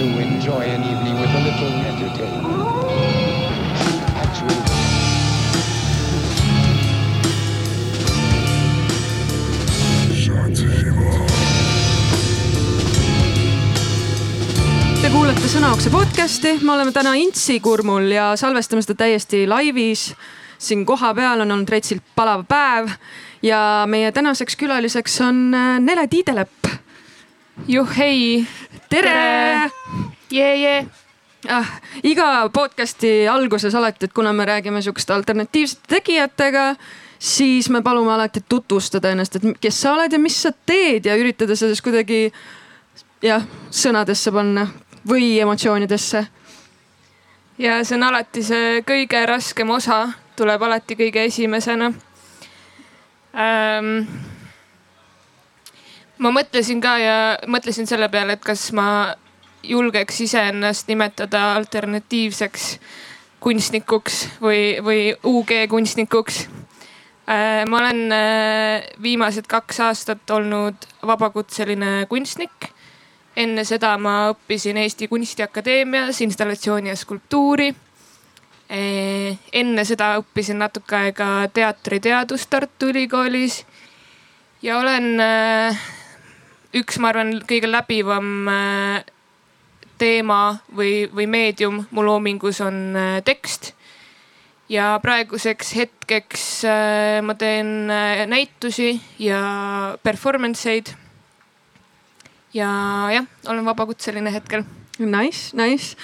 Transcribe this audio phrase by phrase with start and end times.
[0.00, 2.46] do enjoy an evening with a little entertainment.
[4.22, 4.56] Actually,
[15.00, 20.14] Te kuulate Sõnaokse podcasti, me oleme täna Intsi kurmul ja salvestame seda täiesti laivis.
[20.60, 22.88] siin kohapeal on olnud retsilt palav päev
[23.42, 26.59] ja meie tänaseks külaliseks on äh, Nele Tiidelepp.
[27.68, 28.46] Juhhei,
[28.88, 29.70] tere,
[30.30, 30.86] jee, jee.
[31.48, 31.68] ah,
[32.02, 36.74] iga podcast'i alguses alati, et kuna me räägime sihukeste alternatiivsete tegijatega,
[37.18, 41.16] siis me palume alati tutvustada ennast, et kes sa oled ja mis sa teed ja
[41.16, 42.32] üritada siis kuidagi
[43.22, 44.66] jah, sõnadesse panna
[45.08, 46.26] või emotsioonidesse.
[47.58, 51.92] ja see on alati see kõige raskem osa, tuleb alati kõige esimesena
[53.34, 54.04] ähm,
[56.20, 57.18] ma mõtlesin ka ja
[57.48, 59.16] mõtlesin selle peale, et kas ma
[59.64, 62.74] julgeks iseennast nimetada alternatiivseks
[63.40, 66.46] kunstnikuks või, või UG kunstnikuks.
[67.68, 70.74] ma olen äh, viimased kaks aastat olnud
[71.06, 72.68] vabakutseline kunstnik.
[73.36, 77.74] enne seda ma õppisin Eesti Kunstiakadeemias installatsiooni ja skulptuuri.
[79.52, 83.64] enne seda õppisin natuke aega teatriteadust Tartu Ülikoolis
[84.62, 85.80] ja olen äh,
[86.76, 89.02] üks, ma arvan, kõige läbivam äh,
[90.00, 93.74] teema või, või meedium mu loomingus on äh, tekst.
[94.70, 97.90] ja praeguseks hetkeks äh, ma teen
[98.30, 100.92] näitusi ja performance eid.
[102.54, 102.70] ja
[103.10, 104.64] jah, olen vabakutseline hetkel
[105.00, 105.96] Nice, nice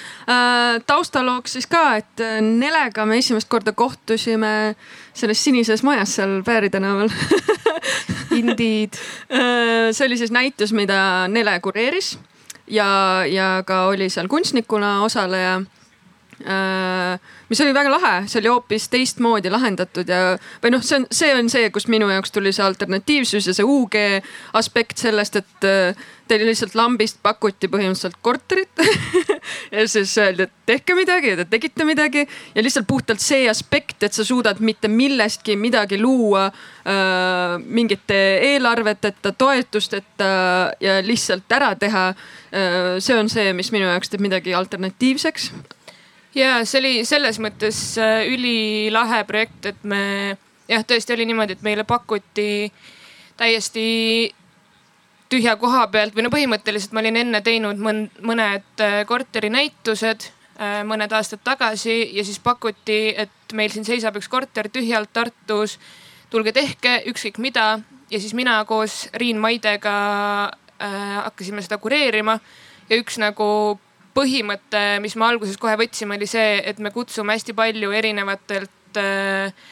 [0.88, 4.72] taustalooks siis ka, et Nelega me esimest korda kohtusime
[5.12, 7.12] selles sinises majas seal Pääri tänaval
[8.36, 8.98] Indeed
[9.92, 12.16] see oli siis näitus, mida Nele kureeris
[12.66, 15.60] ja, ja ka oli seal kunstnikuna osaleja
[16.44, 21.30] mis oli väga lahe, see oli hoopis teistmoodi lahendatud ja, või noh, see on, see
[21.32, 23.96] on see, kus minu jaoks tuli see alternatiivsus ja see UG
[24.60, 25.68] aspekt sellest, et
[26.28, 28.82] teile lihtsalt lambist pakuti põhimõtteliselt korterit
[29.74, 34.02] ja siis öeldi, et tehke midagi ja te tegite midagi ja lihtsalt puhtalt see aspekt,
[34.02, 37.56] et sa suudad mitte millestki midagi luua äh,.
[37.62, 38.18] mingite
[38.50, 40.28] eelarveteta, toetusteta
[40.80, 42.98] ja lihtsalt ära teha äh,.
[42.98, 45.50] see on see, mis minu jaoks teeb midagi alternatiivseks
[46.36, 50.02] ja see oli selles mõttes äh, ülilahe projekt, et me
[50.68, 52.72] jah, tõesti oli niimoodi, et meile pakuti
[53.36, 53.86] täiesti
[55.28, 61.12] tühja koha pealt või no põhimõtteliselt ma olin enne teinud mõned äh, korterinäitused äh, mõned
[61.12, 65.78] aastad tagasi ja siis pakuti, et meil siin seisab üks korter tühjalt Tartus.
[66.30, 67.80] tulge tehke ükskõik mida
[68.10, 69.96] ja siis mina koos Riin Maidega
[70.44, 72.38] äh, hakkasime seda kureerima
[72.90, 73.78] ja üks nagu
[74.16, 79.66] põhimõte, mis me alguses kohe võtsime, oli see, et me kutsume hästi palju erinevatelt äh,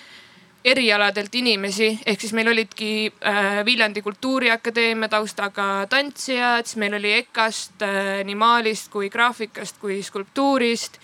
[0.64, 7.84] erialadelt inimesi, ehk siis meil olidki äh, Viljandi Kultuuriakadeemia taustaga tantsijad, siis meil oli EKA-st
[7.84, 10.98] äh, nii maalist kui graafikast kui skulptuurist.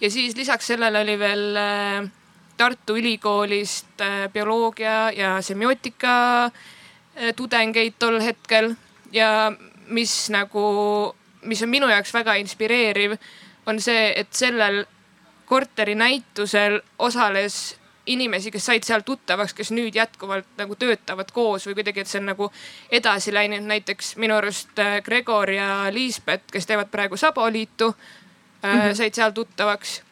[0.00, 2.10] ja siis lisaks sellele oli veel äh,
[2.56, 8.74] Tartu Ülikoolist äh, bioloogia ja semiootika äh, tudengeid tol hetkel
[9.12, 9.52] ja
[9.88, 13.16] mis nagu, mis on minu jaoks väga inspireeriv,
[13.66, 14.84] on see, et sellel
[15.46, 22.02] korterinäitusel osales inimesi, kes said seal tuttavaks, kes nüüd jätkuvalt nagu töötavad koos või kuidagi,
[22.02, 22.50] et see on nagu
[22.90, 23.66] edasi läinud.
[23.68, 28.94] näiteks minu arust äh, Gregor ja Liisbet, kes teevad praegu Saboliitu mm, -hmm.
[28.94, 30.02] said seal tuttavaks.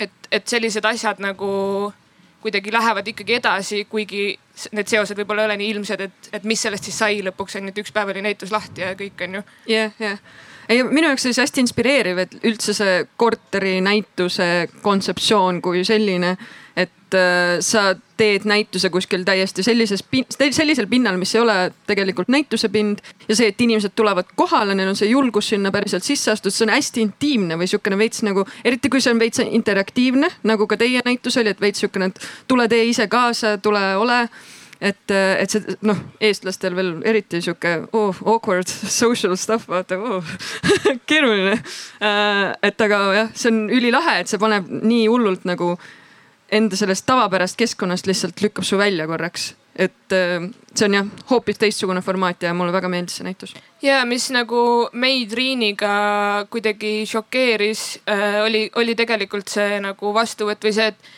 [0.00, 1.92] et, et sellised asjad nagu
[2.42, 4.26] kuidagi lähevad ikkagi edasi, kuigi
[4.72, 7.68] need seosed võib-olla ei ole nii ilmsed, et, et mis sellest siis sai lõpuks on
[7.68, 9.46] ju, et üks päev oli näitus lahti ja kõik on ju.
[9.72, 10.20] jah, jah
[10.68, 14.48] ei, minu jaoks oli see hästi inspireeriv, et üldse see korterinäituse
[14.82, 16.36] kontseptsioon kui selline
[16.76, 20.04] et äh, sa teed näituse kuskil täiesti sellises,
[20.50, 21.54] sellisel pinnal, mis ei ole
[21.88, 22.98] tegelikult näituse pind.
[23.28, 26.66] ja see, et inimesed tulevad kohale, neil on see julgus sinna päriselt sisse astuda, see
[26.68, 30.76] on hästi intiimne või sihukene veits nagu, eriti kui see on veits interaktiivne, nagu ka
[30.80, 34.20] teie näitus oli, et veits sihukene, et tule tee ise kaasa, tule ole
[34.80, 38.68] et, et see noh, eestlastel veel eriti sihuke oh, awkward
[39.00, 40.34] social stuff, vaata oh,
[41.08, 41.56] keeruline.
[42.00, 45.76] Äh, et aga jah, see on ülilahe, et see paneb nii hullult nagu
[46.52, 51.58] enda sellest tavapärast keskkonnast lihtsalt lükkab su välja korraks et äh, see on jah hoopis
[51.60, 53.54] teistsugune formaat ja mulle väga meeldis see näitus.
[53.82, 60.74] ja mis nagu meid Riiniga kuidagi šokeeris äh,, oli, oli tegelikult see nagu vastuvõtt või
[60.76, 61.12] see, et,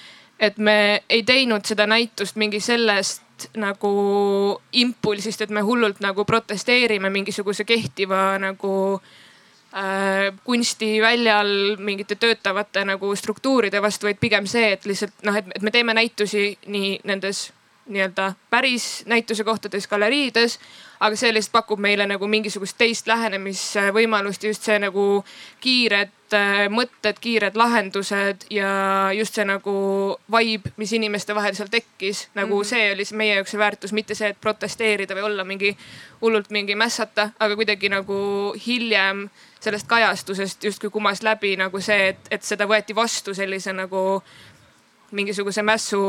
[0.51, 0.79] et me
[1.09, 3.23] ei teinud seda näitust mingi sellest
[3.55, 3.93] nagu
[4.73, 9.18] impulsist, et me hullult nagu protesteerime mingisuguse kehtiva nagu äh,
[10.45, 15.95] kunstiväljal mingite töötavate nagu struktuuride vastu, vaid pigem see, et lihtsalt noh, et me teeme
[15.95, 17.51] näitusi nii nendes
[17.89, 20.59] nii-öelda päris näituse kohtades, galeriides.
[21.01, 25.25] aga see lihtsalt pakub meile nagu mingisugust teist lähenemisvõimalust, just see nagu
[25.63, 28.71] kiired äh, mõtted, kiired lahendused ja
[29.15, 29.75] just see nagu
[30.35, 32.29] vibe, mis inimeste vahel seal tekkis.
[32.35, 32.65] nagu mm -hmm.
[32.65, 35.77] see oli meie jaoks see väärtus, mitte see, et protesteerida või olla mingi
[36.21, 39.31] hullult mingi mässata, aga kuidagi nagu hiljem
[39.61, 44.23] sellest kajastusest justkui kumas läbi nagu see, et, et seda võeti vastu sellise nagu
[45.11, 46.01] mingisuguse mässu,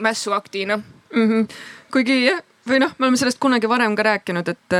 [0.00, 0.78] mässuaktina
[1.14, 1.28] mm.
[1.28, 1.48] -hmm.
[1.92, 4.76] kuigi jah, või noh, me oleme sellest kunagi varem ka rääkinud, et,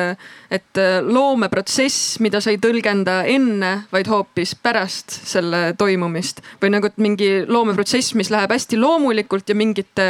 [0.51, 6.97] et loomeprotsess, mida sa ei tõlgenda enne, vaid hoopis pärast selle toimumist või nagu, et
[7.03, 10.09] mingi loomeprotsess, mis läheb hästi loomulikult ja mingite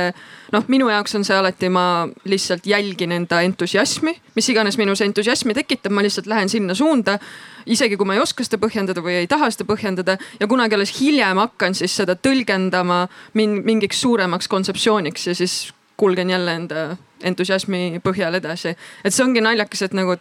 [0.54, 5.56] noh, minu jaoks on see alati, ma lihtsalt jälgin enda entusiasmi, mis iganes minus entusiasmi
[5.58, 7.18] tekitab, ma lihtsalt lähen sinna suunda
[7.66, 10.94] isegi kui ma ei oska seda põhjendada või ei taha seda põhjendada ja kunagi alles
[10.98, 16.86] hiljem hakkan siis seda tõlgendama mingiks suuremaks kontseptsiooniks ja siis kulgen jälle enda
[17.22, 18.74] entusiasmi põhjal edasi.
[19.04, 20.16] et see ongi naljakas, et nagu,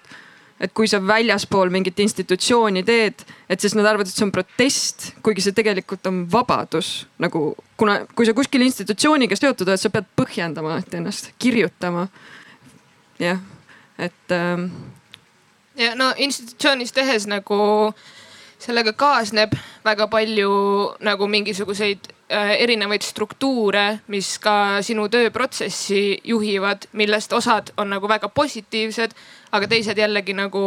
[0.59, 5.11] et kui sa väljaspool mingit institutsiooni teed, et siis nad arvavad, et see on protest,
[5.25, 7.45] kuigi see tegelikult on vabadus nagu,
[7.77, 12.07] kuna kui sa kuskil institutsiooniga seotud oled, sa pead põhjendama ennast, kirjutama.
[13.19, 13.39] jah,
[13.97, 14.69] et ähm,
[15.77, 17.93] ja no institutsioonis tehes nagu
[18.61, 19.55] sellega kaasneb
[19.85, 20.51] väga palju
[21.03, 29.13] nagu mingisuguseid erinevaid struktuure, mis ka sinu tööprotsessi juhivad, millest osad on nagu väga positiivsed,
[29.53, 30.63] aga teised jällegi nagu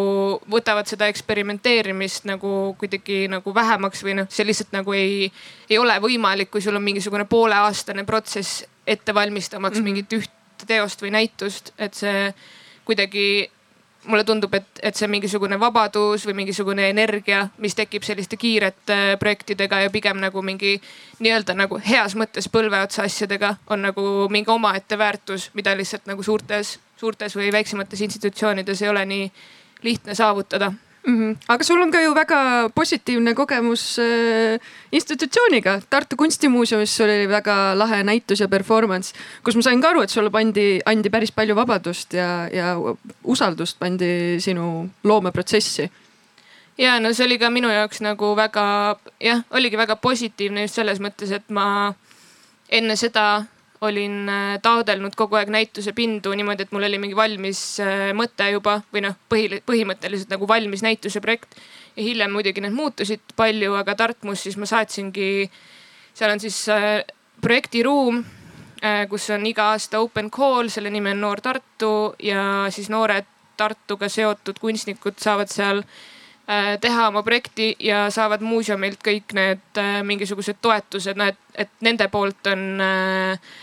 [0.52, 5.30] võtavad seda eksperimenteerimist nagu kuidagi nagu vähemaks või noh, see lihtsalt nagu ei,
[5.70, 9.84] ei ole võimalik, kui sul on mingisugune pooleaastane protsess ette valmistamaks mm -hmm.
[9.84, 12.32] mingit üht teost või näitust, et see
[12.84, 13.50] kuidagi
[14.06, 19.82] mulle tundub, et, et see mingisugune vabadus või mingisugune energia, mis tekib selliste kiirete projektidega
[19.84, 20.76] ja pigem nagu mingi
[21.20, 26.78] nii-öelda nagu heas mõttes põlveotsa asjadega on nagu mingi omaette väärtus, mida lihtsalt nagu suurtes,
[26.96, 29.30] suurtes või väiksemates institutsioonides ei ole nii
[29.82, 30.72] lihtne saavutada
[31.06, 31.16] mm.
[31.16, 31.36] -hmm.
[31.48, 34.60] aga sul on ka ju väga positiivne kogemus äh,
[34.92, 35.80] institutsiooniga.
[35.90, 39.14] Tartu Kunstimuuseumis oli väga lahe näitus ja performance,
[39.44, 42.76] kus ma sain ka aru, et sulle pandi, andi päris palju vabadust ja, ja
[43.24, 45.90] usaldust pandi sinu loomeprotsessi
[46.78, 51.00] ja no see oli ka minu jaoks nagu väga jah, oligi väga positiivne just selles
[51.00, 51.94] mõttes, et ma
[52.68, 53.44] enne seda
[53.80, 58.48] olin äh, taodelnud kogu aeg näituse pindu niimoodi, et mul oli mingi valmis äh, mõte
[58.52, 61.58] juba või noh, põhi, põhimõtteliselt nagu valmis näituse projekt.
[61.96, 65.50] ja hiljem muidugi need muutusid palju, aga Tartmus siis ma saatsingi,
[66.14, 67.04] seal on siis äh,
[67.40, 68.24] projektiruum,
[69.08, 73.24] kus on iga aasta open call, selle nimi on Noor Tartu ja siis noored
[73.56, 75.80] Tartuga seotud kunstnikud saavad seal
[76.80, 82.52] teha oma projekti ja saavad muuseumilt kõik need mingisugused toetused, noh et, et nende poolt
[82.52, 83.56] on äh,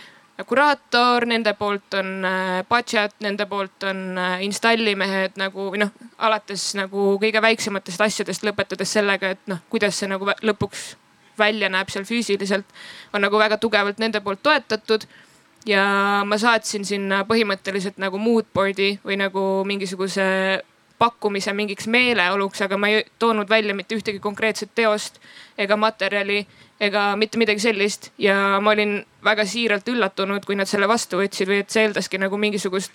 [0.48, 6.72] kuraator, nende poolt on äh, budget, nende poolt on äh, installimehed nagu või noh, alates
[6.80, 10.94] nagu kõige väiksematest asjadest, lõpetades sellega, et noh, kuidas see nagu lõpuks
[11.40, 12.66] välja näeb seal füüsiliselt,
[13.14, 15.08] on nagu väga tugevalt nende poolt toetatud.
[15.66, 15.84] ja
[16.28, 20.26] ma saatsin sinna põhimõtteliselt nagu moodboard'i või nagu mingisuguse
[21.00, 25.20] pakkumise mingiks meeleoluks, aga ma ei toonud välja mitte ühtegi konkreetset teost
[25.58, 26.46] ega materjali
[26.84, 31.50] ega mitte midagi sellist ja ma olin väga siiralt üllatunud, kui nad selle vastu võtsid
[31.50, 32.92] või et see eeldaski nagu mingisugust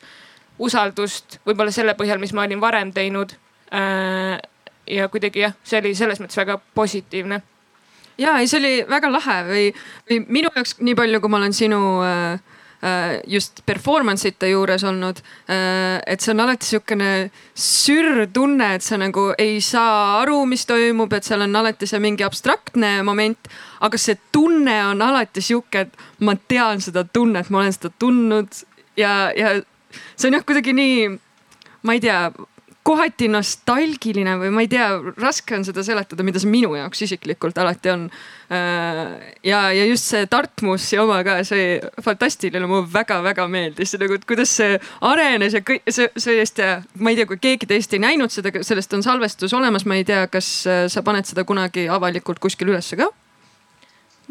[0.59, 3.35] usaldust, võib-olla selle põhjal, mis ma olin varem teinud.
[3.75, 4.39] Äh,
[4.89, 7.43] ja kuidagi jah, see oli selles mõttes väga positiivne.
[8.19, 9.65] ja ei, see oli väga lahe või,
[10.11, 12.58] või minu jaoks, nii palju, kui ma olen sinu äh,
[13.27, 15.23] just performance ite juures olnud.
[15.51, 17.11] Äh, et see on alati sihukene
[17.55, 22.03] sürr tunne, et sa nagu ei saa aru, mis toimub, et seal on alati see
[22.03, 23.51] mingi abstraktne moment.
[23.81, 28.65] aga see tunne on alati sihuke, et ma tean seda tunnet, ma olen seda tundnud
[28.99, 29.53] ja, ja
[30.17, 31.05] see on jah kuidagi nii,
[31.87, 32.19] ma ei tea
[32.89, 34.87] kohati nostalgiline või ma ei tea,
[35.21, 38.07] raske on seda seletada, mida see minu jaoks isiklikult alati on.
[38.55, 43.93] Äh, ja, ja just see Dartmouthi oma ka, see fantastiline, mulle väga-väga meeldis.
[44.01, 47.69] Nagu, et kuidas see arenes ja kõik see, sellest ja ma ei tea, kui keegi
[47.69, 51.29] teist ei näinud seda, sellest on salvestus olemas, ma ei tea, kas äh, sa paned
[51.29, 53.11] seda kunagi avalikult kuskil ülesse ka?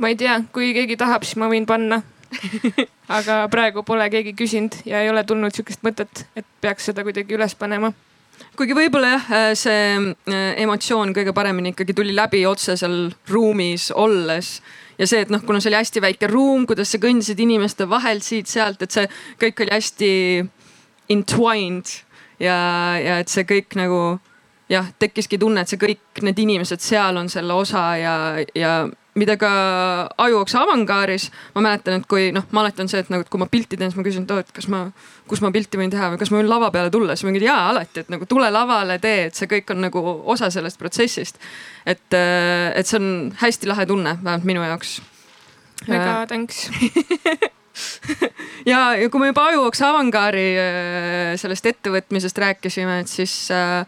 [0.01, 2.01] ma ei tea, kui keegi tahab, siis ma võin panna.
[3.17, 7.37] Aga praegu pole keegi küsinud ja ei ole tulnud sihukest mõtet, et peaks seda kuidagi
[7.37, 7.93] üles panema
[8.57, 13.91] kuigi võib-olla jah, äh, see äh, emotsioon kõige paremini ikkagi tuli läbi otse seal ruumis
[13.95, 14.57] olles.
[14.97, 18.25] Ja see, et noh, kuna see oli hästi väike ruum, kuidas sa kõndisid inimeste vahelt
[18.25, 19.05] siit-sealt, et see
[19.41, 20.11] kõik oli hästi
[21.13, 21.91] entwined
[22.41, 22.57] ja,
[22.97, 23.99] ja et see kõik nagu
[24.71, 28.15] jah, tekkiski tunne, et see kõik need inimesed seal on selle osa ja,
[28.57, 28.73] ja
[29.17, 29.49] mida ka
[30.21, 33.41] Ajuoksa avangaaris ma mäletan, et kui noh, ma alati on see, et nagu, et kui
[33.41, 34.83] ma pilti teen, siis ma küsin, et oo, et kas ma,
[35.29, 37.47] kus ma pilti võin teha või kas ma võin lava peale tulla, siis ma mingi
[37.47, 40.03] jaa alati, et nagu tule lavale, tee, et see kõik on nagu
[40.35, 41.41] osa sellest protsessist.
[41.85, 44.97] et, et see on hästi lahe tunne, vähemalt minu jaoks.
[45.87, 46.67] mega thanks
[48.71, 50.47] ja, ja kui me juba Ajuoksa avangaari
[51.39, 53.85] sellest ettevõtmisest rääkisime, et siis äh,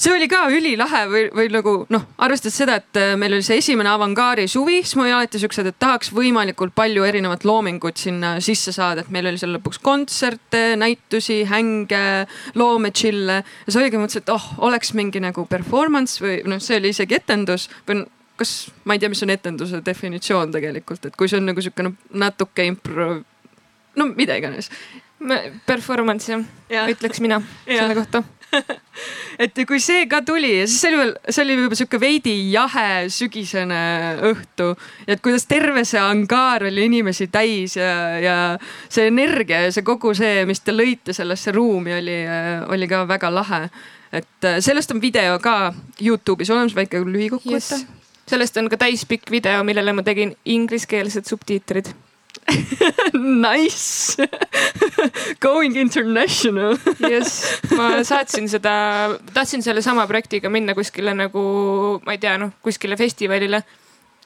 [0.00, 3.58] see oli ka ülilahe või, või nagu noh, arvestades seda, et äh, meil oli see
[3.60, 8.36] esimene avangaari suvi, siis mul oli alati siuksed, et tahaks võimalikult palju erinevat loomingut sinna
[8.44, 12.04] sisse saada, et meil oli seal lõpuks kontserte, näitusi, hänge,
[12.56, 13.42] loomechill'e.
[13.42, 17.20] ja siis oligi, mõtlesin, et oh, oleks mingi nagu performance või noh, see oli isegi
[17.20, 18.06] etendus või
[18.40, 18.54] kas,
[18.88, 21.92] ma ei tea, mis on etenduse definitsioon tegelikult, et kui see on nagu sihukene
[22.24, 23.12] natuke impro,
[24.00, 24.72] no mida iganes.
[25.68, 27.82] Performance jah ja., ütleks mina ja.
[27.82, 28.22] selle kohta
[29.44, 32.34] et kui see ka tuli ja siis see oli veel, see oli juba sihuke veidi
[32.52, 33.82] jahe sügisene
[34.30, 34.72] õhtu.
[35.06, 38.36] et kuidas terve see angaar oli inimesi täis ja, ja
[38.88, 42.18] see energia ja see kogu see, mis te lõite sellesse ruumi, oli,
[42.68, 43.62] oli ka väga lahe.
[44.12, 47.88] et äh, sellest on video ka Youtube'is olemas, väike lühikokkuvõte yes..
[48.30, 51.94] sellest on ka täispikk video, millele ma tegin ingliskeelsed subtiitrid
[53.14, 54.16] Nice.
[55.40, 56.76] Going international.
[57.10, 58.72] Jess, ma saatsin seda,
[59.34, 61.42] tahtsin sellesama projektiga minna kuskile nagu,
[62.04, 63.62] ma ei tea, noh kuskile festivalile.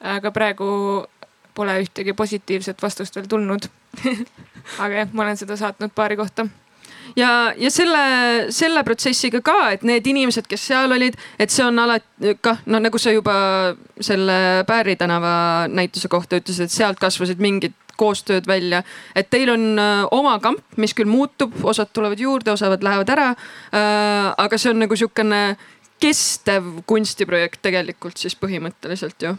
[0.04, 0.66] aga praegu
[1.54, 3.70] pole ühtegi positiivset vastust veel tulnud.
[4.82, 6.46] Aga jah, ma olen seda saatnud paari kohta.
[7.16, 8.02] Ja, ja selle,
[8.52, 12.80] selle protsessiga ka, et need inimesed, kes seal olid, et see on alati kah no
[12.82, 13.36] nagu sa juba
[14.00, 15.34] selle Pääri tänava
[15.70, 18.82] näituse kohta ütlesid, et sealt kasvasid mingid koostööd välja.
[19.14, 23.28] et teil on äh, oma kamp, mis küll muutub, osad tulevad juurde, osad lähevad ära
[23.34, 24.34] äh,.
[24.36, 25.56] aga see on nagu sihukene
[26.02, 29.36] kestev kunstiprojekt tegelikult siis põhimõtteliselt ju.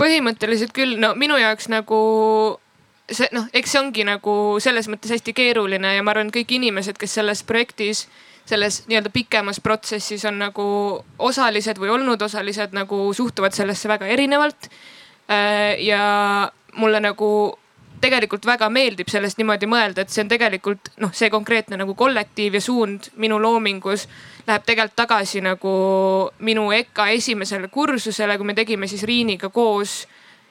[0.00, 2.02] põhimõtteliselt küll, no minu jaoks nagu
[3.10, 6.98] see noh, eks see ongi nagu selles mõttes hästi keeruline ja ma arvan, kõik inimesed,
[7.00, 8.06] kes selles projektis
[8.44, 10.64] selles nii-öelda pikemas protsessis on nagu
[11.18, 14.68] osalised või olnud osalised, nagu suhtuvad sellesse väga erinevalt.
[15.30, 17.28] Äh, ja mulle nagu
[18.04, 22.58] tegelikult väga meeldib sellest niimoodi mõelda, et see on tegelikult noh, see konkreetne nagu kollektiiv
[22.58, 24.06] ja suund minu loomingus
[24.46, 25.74] läheb tegelikult tagasi nagu
[26.44, 30.02] minu EKA esimesele kursusele, kui me tegime siis Riiniga koos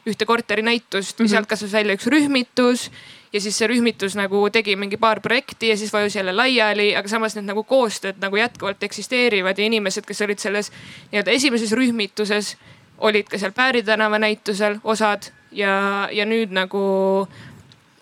[0.10, 1.30] ühte korterinäitust mm, -hmm.
[1.30, 2.90] sealt kasvas välja üks rühmitus
[3.34, 7.08] ja siis see rühmitus nagu tegi mingi paar projekti ja siis vajus jälle laiali, aga
[7.08, 10.72] samas need nagu koostööd nagu jätkuvalt eksisteerivad ja inimesed, kes olid selles
[11.12, 12.58] nii-öelda esimeses rühmituses,
[12.98, 16.84] olid ka seal Pääri tänava näitusel osad ja, ja nüüd nagu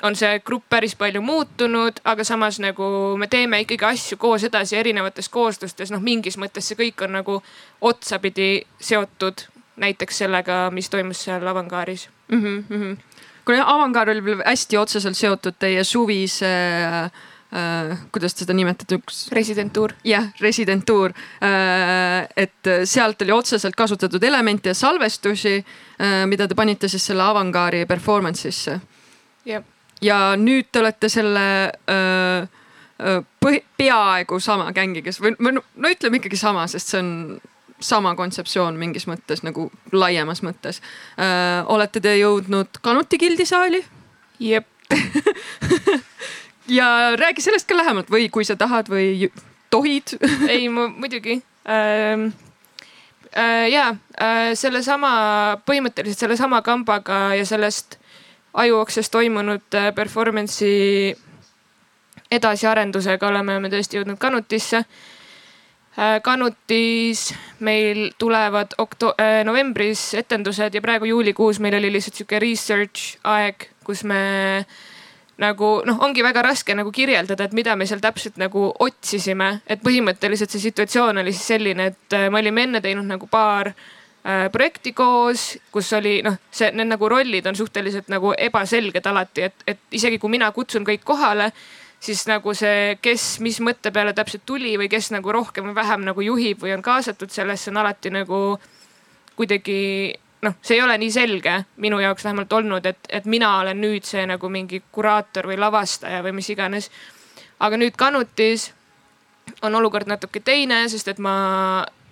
[0.03, 4.77] on see grupp päris palju muutunud, aga samas nagu me teeme ikkagi asju koos edasi
[4.79, 7.37] erinevates kooslustes, noh mingis mõttes see kõik on nagu
[7.81, 9.45] otsapidi seotud
[9.81, 12.65] näiteks sellega, mis toimus seal avangaaris mm.
[12.69, 12.97] -hmm.
[13.45, 16.53] kuna avangaar oli hästi otseselt seotud teie suvise
[16.85, 17.11] äh,
[18.11, 19.25] kuidas seda nimetada, üks.
[19.35, 19.91] residentuur.
[20.07, 21.11] jah, residentuur
[21.43, 22.29] äh,.
[22.37, 27.83] et sealt oli otseselt kasutatud elemente ja salvestusi äh,, mida te panite siis selle avangaari
[27.85, 28.79] performance'isse.
[30.01, 31.45] ja nüüd te olete selle
[31.91, 32.47] äh,
[33.01, 37.41] äh põhi, peaaegu sama gängiga või, või no, no ütleme ikkagi sama, sest see on
[37.81, 40.79] sama kontseptsioon mingis mõttes nagu laiemas mõttes
[41.19, 41.65] äh,.
[41.67, 43.83] olete te jõudnud Kanuti gildisaali?
[44.39, 44.67] jep
[46.71, 49.29] ja räägi sellest ka lähemalt või kui sa tahad või
[49.73, 50.15] tohid
[50.53, 52.31] ei, muidugi ähm,.
[53.31, 53.85] Äh, ja
[54.19, 55.09] äh, sellesama,
[55.63, 57.95] põhimõtteliselt sellesama kambaga ja sellest
[58.59, 61.13] ajuokses toimunud äh, performance'i
[62.31, 66.19] edasiarendusega oleme me tõesti jõudnud Kanutisse äh,.
[66.23, 67.29] Kanutis
[67.63, 73.69] meil tulevad okto- äh,, novembris etendused ja praegu juulikuus meil oli lihtsalt sihuke research aeg,
[73.87, 74.19] kus me
[74.59, 74.79] äh,
[75.41, 79.61] nagu noh, ongi väga raske nagu kirjeldada, et mida me seal täpselt nagu otsisime.
[79.67, 83.71] et põhimõtteliselt see situatsioon oli siis selline, et äh, me olime enne teinud nagu paar
[83.71, 89.49] äh, projekti koos, kus oli noh, see, need nagu rollid on suhteliselt nagu ebaselged alati,
[89.49, 91.51] et, et isegi kui mina kutsun kõik kohale,
[92.01, 96.05] siis nagu see, kes mis mõtte peale täpselt tuli või kes nagu rohkem või vähem
[96.05, 98.41] nagu juhib või on kaasatud sellesse, on alati nagu
[99.37, 99.79] kuidagi
[100.41, 104.05] noh, see ei ole nii selge minu jaoks vähemalt olnud, et, et mina olen nüüd
[104.07, 106.89] see nagu mingi kuraator või lavastaja või mis iganes.
[107.59, 108.71] aga nüüd Kanutis
[109.61, 111.35] on olukord natuke teine, sest et ma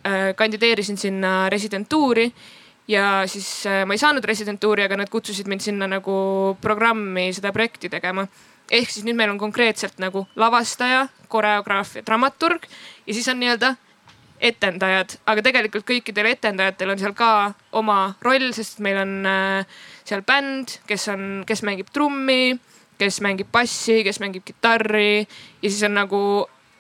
[0.05, 2.29] äh, kandideerisin sinna residentuuri
[2.87, 7.53] ja siis äh, ma ei saanud residentuuri, aga nad kutsusid mind sinna nagu programmi seda
[7.53, 8.27] projekti tegema.
[8.69, 12.67] ehk siis nüüd meil on konkreetselt nagu lavastaja, koreograaf ja dramaturg
[13.07, 13.75] ja siis on nii-öelda
[14.39, 17.31] etendajad, aga tegelikult kõikidel etendajatel on seal ka
[17.75, 22.55] oma roll, sest meil on äh, seal bänd, kes on, kes mängib trummi,
[22.99, 26.21] kes mängib bassi, kes mängib kitarri ja siis on nagu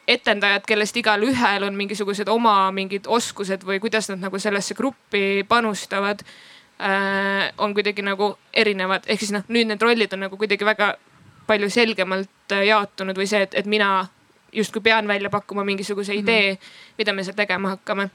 [0.09, 6.23] etendajad, kellest igalühel on mingisugused oma mingid oskused või kuidas nad nagu sellesse gruppi panustavad
[6.79, 7.51] äh,.
[7.57, 10.95] on kuidagi nagu erinevad, ehk siis noh, nüüd need rollid on nagu kuidagi väga
[11.49, 14.07] palju selgemalt äh, jaotunud või see, et, et mina
[14.53, 16.19] justkui pean välja pakkuma mingisuguse mhm.
[16.19, 16.93] idee mm, -hmm.
[16.97, 18.09] mida me seal tegema hakkame.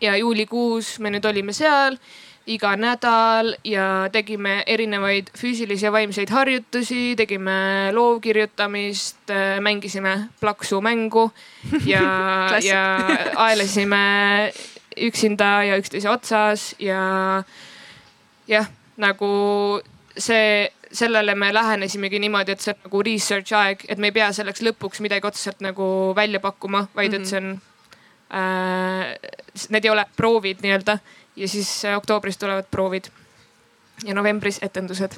[0.00, 1.98] ja juulikuus me nüüd olime seal
[2.46, 11.30] iga nädal ja tegime erinevaid füüsilisi ja vaimseid harjutusi, tegime loovkirjutamist, mängisime plaksumängu
[11.92, 12.02] ja
[12.62, 12.84] ja
[13.36, 14.52] aelesime
[14.96, 17.42] üksinda ja üksteise otsas ja
[18.48, 19.80] jah, nagu
[20.16, 24.30] see sellele me lähenesimegi niimoodi, et see on nagu research aeg, et me ei pea
[24.32, 25.86] selleks lõpuks midagi otseselt nagu
[26.16, 27.54] välja pakkuma, vaid et see on
[28.34, 29.14] äh,.
[29.70, 30.96] Need ei ole proovid nii-öelda
[31.38, 33.06] ja siis äh, oktoobris tulevad proovid
[34.02, 35.14] ja novembris etendused.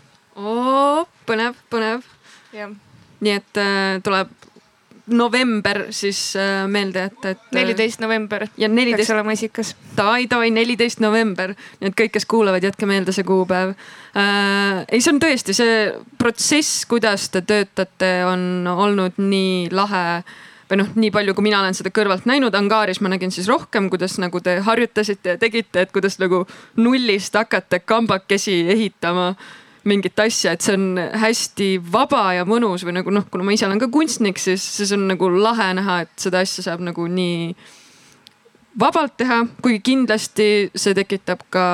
[1.26, 2.04] põnev, põnev.
[3.20, 4.32] nii et äh, tuleb
[5.06, 7.38] november siis äh, meelde jätta, et.
[7.38, 8.46] Äh, neliteist november.
[8.56, 8.96] ja neliteist.
[8.96, 9.76] peaks olema isikas.
[9.96, 11.54] Davai, davai, neliteist november.
[11.80, 13.74] nii et kõik, kes kuulavad, jätke meelde see kuupäev
[14.16, 14.82] äh,.
[14.90, 15.78] ei, see on tõesti see
[16.18, 20.06] protsess, kuidas te töötate, on olnud nii lahe
[20.70, 23.86] või noh, nii palju, kui mina olen seda kõrvalt näinud, Angaaris ma nägin siis rohkem,
[23.92, 26.42] kuidas nagu te harjutasite ja tegite, et kuidas nagu
[26.82, 29.34] nullist hakata kambakesi ehitama
[29.86, 33.68] mingit asja, et see on hästi vaba ja mõnus või nagu noh, kuna ma ise
[33.68, 37.52] olen ka kunstnik, siis, siis on nagu lahe näha, et seda asja saab nagu nii
[38.80, 41.66] vabalt teha, kuigi kindlasti see tekitab ka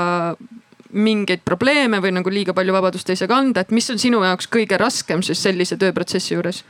[0.92, 4.48] mingeid probleeme või nagu liiga palju vabadust ei saa kanda, et mis on sinu jaoks
[4.52, 6.62] kõige raskem siis sellise tööprotsessi juures?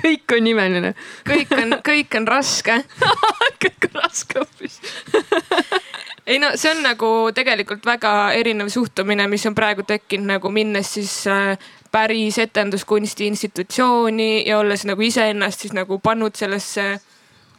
[0.00, 0.94] kõik on imeline.
[1.28, 2.80] kõik on, kõik on raske
[3.62, 4.80] kõik on raske hoopis
[6.26, 10.94] ei no see on nagu tegelikult väga erinev suhtumine, mis on praegu tekkinud nagu minnes
[10.98, 11.58] siis äh,
[11.92, 16.96] päris etenduskunsti institutsiooni ja olles nagu iseennast siis nagu pannud sellesse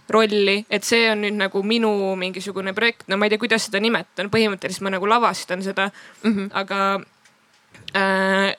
[0.10, 3.82] rolli, et see on nüüd nagu minu mingisugune projekt, no ma ei tea, kuidas seda
[3.84, 5.90] nimetan, põhimõtteliselt ma nagu lavastan seda.
[6.24, 6.48] Mm, -hmm.
[6.54, 6.80] aga
[7.96, 8.56] äh,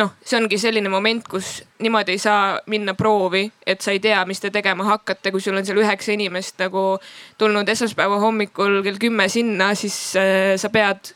[0.00, 4.22] noh, see ongi selline moment, kus niimoodi ei saa minna proovi, et sa ei tea,
[4.28, 6.84] mis te tegema hakkate, kui sul on seal üheksa inimest nagu
[7.38, 11.12] tulnud esmaspäeva hommikul kell kümme sinna, siis äh, sa pead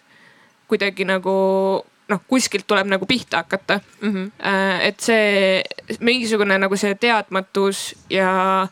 [0.68, 1.35] kuidagi nagu
[2.09, 4.11] noh, kuskilt tuleb nagu pihta hakata mm.
[4.12, 4.31] -hmm.
[4.83, 5.62] Et see
[6.01, 8.66] mingisugune nagu see teadmatus ja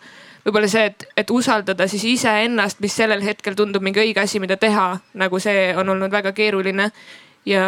[0.45, 4.57] võib-olla see, et, et usaldada siis iseennast, mis sellel hetkel tundub mingi õige asi, mida
[4.57, 6.91] teha, nagu see on olnud väga keeruline.
[7.47, 7.65] ja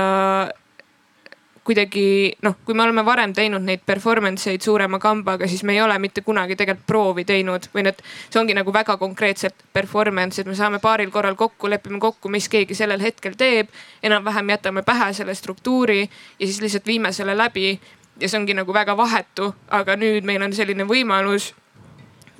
[1.64, 5.80] kuidagi noh, kui me oleme varem teinud neid performance eid suurema kambaga, siis me ei
[5.80, 10.50] ole mitte kunagi tegelikult proovi teinud või need, see ongi nagu väga konkreetselt performance, et
[10.50, 13.72] me saame paaril korral kokku, lepime kokku, mis keegi sellel hetkel teeb.
[14.02, 17.80] enam-vähem jätame pähe selle struktuuri ja siis lihtsalt viime selle läbi.
[18.20, 21.54] ja see ongi nagu väga vahetu, aga nüüd meil on selline võimalus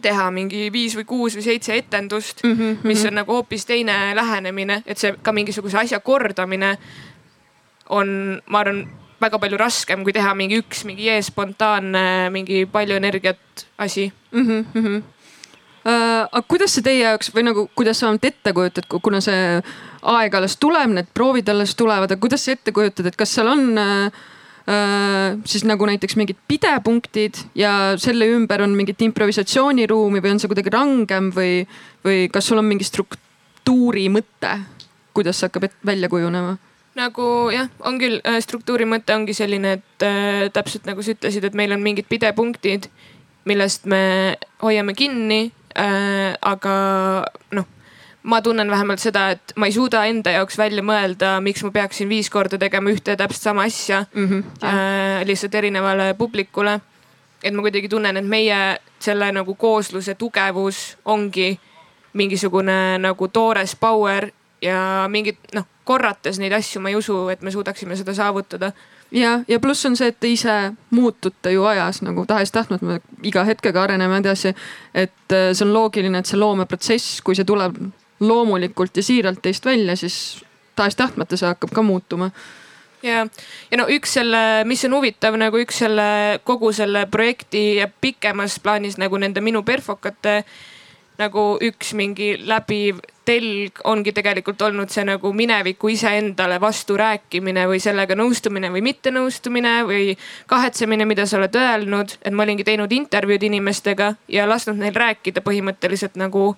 [0.03, 2.77] teha mingi viis või kuus või seitse etendust mm, -hmm.
[2.85, 6.77] mis on nagu hoopis teine lähenemine, et see ka mingisuguse asja kordamine
[7.89, 8.85] on, ma arvan
[9.25, 14.47] väga palju raskem, kui teha mingi üks mingi jee spontaanne, mingi palju energiat asi mm.
[14.47, 15.03] -hmm, mm -hmm.
[15.85, 19.61] Uh, aga kuidas see teie jaoks või nagu, kuidas sa vähemalt ette kujutad, kuna see
[20.15, 23.51] aeg alles tuleb, need proovid alles tulevad, aga kuidas sa ette kujutad, et kas seal
[23.53, 24.09] on uh,
[24.65, 30.49] uh, siis nagu näiteks mingid pidepunktid ja selle ümber on mingit improvisatsiooniruumi või on see
[30.49, 31.67] kuidagi rangem või,
[32.07, 34.55] või kas sul on mingi struktuuri mõte,
[35.13, 36.57] kuidas see hakkab välja kujunema?
[36.95, 41.45] Nagu jah, on küll, äh, struktuuri mõte ongi selline, et äh, täpselt nagu sa ütlesid,
[41.45, 42.89] et meil on mingid pidepunktid,
[43.45, 46.35] millest me hoiame kinni äh,.
[46.41, 46.75] aga
[47.53, 47.67] noh,
[48.23, 52.09] ma tunnen vähemalt seda, et ma ei suuda enda jaoks välja mõelda, miks ma peaksin
[52.09, 54.29] viis korda tegema ühte ja täpselt sama asja mm.
[54.29, 56.81] -hmm, äh, lihtsalt erinevale publikule.
[57.43, 61.59] et ma kuidagi tunnen, et meie selle nagu koosluse tugevus ongi
[62.13, 64.31] mingisugune nagu toores power
[64.65, 68.73] ja mingid noh, korrates neid asju ma ei usu, et me suudaksime seda saavutada.
[69.13, 73.45] ja, ja pluss on see, et te ise muutute ju ajas nagu tahes-tahtmata, me iga
[73.45, 74.55] hetkega areneme edasi.
[74.95, 77.79] et äh, see on loogiline, et see loomeprotsess, kui see tuleb
[78.25, 80.45] loomulikult ja siiralt teist välja, siis
[80.77, 82.31] tahes-tahtmata see hakkab ka muutuma
[83.05, 83.25] ja,
[83.71, 86.07] ja no üks selle, mis on huvitav nagu üks selle
[86.49, 90.43] kogu selle projekti ja pikemas plaanis nagu nende minu perfokate
[91.21, 97.81] nagu üks mingi läbiv telg ongi tegelikult olnud see nagu mineviku iseendale vastu rääkimine või
[97.81, 100.15] sellega nõustumine või mittenõustumine või
[100.51, 102.19] kahetsemine, mida sa oled öelnud.
[102.23, 106.55] et ma olingi teinud intervjuud inimestega ja lasknud neil rääkida põhimõtteliselt nagu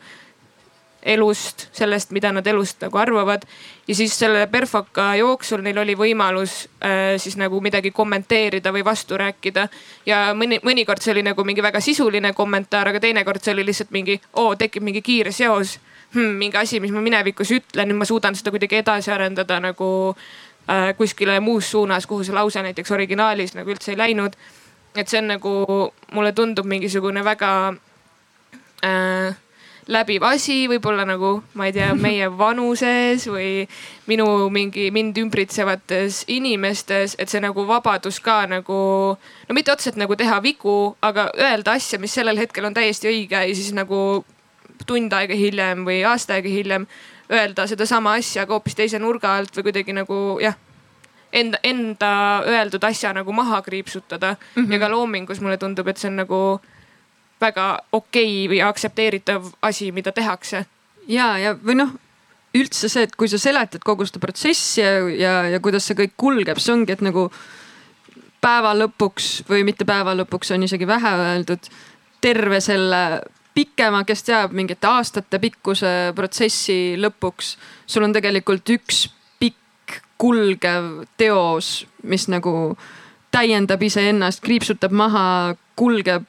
[1.06, 3.42] elust, sellest, mida nad elust nagu arvavad.
[3.88, 9.16] ja siis selle Perfoka jooksul neil oli võimalus äh, siis nagu midagi kommenteerida või vastu
[9.16, 9.68] rääkida.
[10.06, 13.90] ja mõni, mõnikord see oli nagu mingi väga sisuline kommentaar, aga teinekord see oli lihtsalt
[13.90, 15.78] mingi, oo tekib mingi kiire seos
[16.16, 16.36] hmm,.
[16.40, 19.88] mingi asi, mis ma minevikus ütlen, nüüd ma suudan seda kuidagi edasi arendada nagu
[20.68, 24.36] äh, kuskile muus suunas, kuhu see lause näiteks originaalis nagu üldse ei läinud.
[24.96, 25.56] et see on nagu,
[26.16, 27.50] mulle tundub mingisugune väga
[28.84, 29.34] äh,
[29.86, 33.66] läbiv asi, võib-olla nagu ma ei tea, meie vanuses või
[34.10, 38.78] minu mingi mind ümbritsevates inimestes, et see nagu vabadus ka nagu
[39.16, 43.44] no mitte otseselt nagu teha vigu, aga öelda asja, mis sellel hetkel on täiesti õige
[43.46, 44.24] ja siis nagu
[44.86, 46.86] tund aega hiljem või aasta aega hiljem
[47.32, 50.54] öelda sedasama asja, aga hoopis teise nurga alt või kuidagi nagu jah
[51.32, 52.12] enda, enda
[52.46, 54.64] öeldud asja nagu maha kriipsutada mm.
[54.64, 54.72] -hmm.
[54.72, 56.40] ja ka loomingus mulle tundub, et see on nagu
[57.40, 60.64] väga okei okay või aktsepteeritav asi, mida tehakse.
[61.08, 61.90] ja, ja või noh,
[62.54, 66.16] üldse see, et kui sa seletad kogu seda protsessi ja, ja, ja kuidas see kõik
[66.16, 67.30] kulgeb, see ongi, et nagu
[68.40, 71.68] päeva lõpuks või mitte päeva lõpuks on isegi vähe öeldud,
[72.20, 73.02] terve selle
[73.56, 77.54] pikema, kes teab, mingite aastate pikkuse protsessi lõpuks
[77.88, 79.06] sul on tegelikult üks
[79.40, 82.76] pikk kulgev teos, mis nagu
[83.34, 85.26] täiendab iseennast, kriipsutab maha,
[85.76, 86.24] kulgeb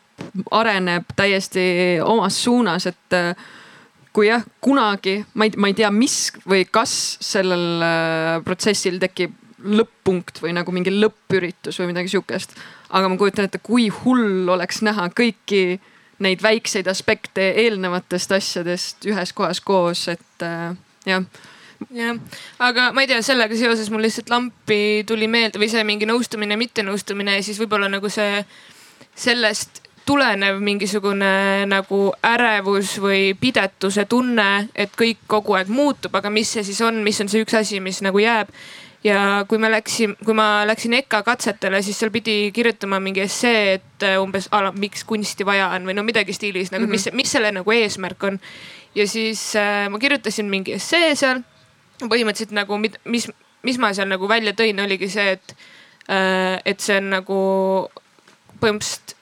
[0.52, 3.34] areneb täiesti omas suunas, et äh,
[4.14, 9.36] kui jah, kunagi ma ei, ma ei tea, mis või kas sellel äh, protsessil tekib
[9.58, 12.54] lõpp-punkt või nagu mingi lõppüritus või midagi sihukest.
[12.90, 15.80] aga ma kujutan ette, kui hull oleks näha kõiki
[16.24, 20.74] neid väikseid aspekte eelnevatest asjadest ühes kohas koos, et äh,
[21.06, 21.26] jah
[21.94, 22.18] jah,
[22.64, 26.58] aga ma ei tea, sellega seoses mul lihtsalt lampi tuli meelde või see mingi nõustumine,
[26.60, 28.42] mittenõustumine ja siis võib-olla nagu see
[29.18, 36.54] sellest tulenev mingisugune nagu ärevus või pidetuse tunne, et kõik kogu aeg muutub, aga mis
[36.56, 38.54] see siis on, mis on see üks asi, mis nagu jääb.
[39.08, 43.78] Ja kui me läksime, kui ma läksin EKA katsetele, siis seal pidi kirjutama mingi essee,
[43.78, 47.14] et äh, umbes ala, miks kunsti vaja on või no midagi stiilis nagu mm, -hmm.
[47.14, 48.40] mis, mis selle nagu eesmärk on.
[48.96, 51.44] ja siis äh, ma kirjutasin mingi essee seal.
[52.04, 53.30] põhimõtteliselt nagu, mis,
[53.64, 55.56] mis ma seal nagu välja tõin, oligi see, et
[56.10, 57.38] äh,, et see on nagu
[58.62, 59.16] põhimõtteliselt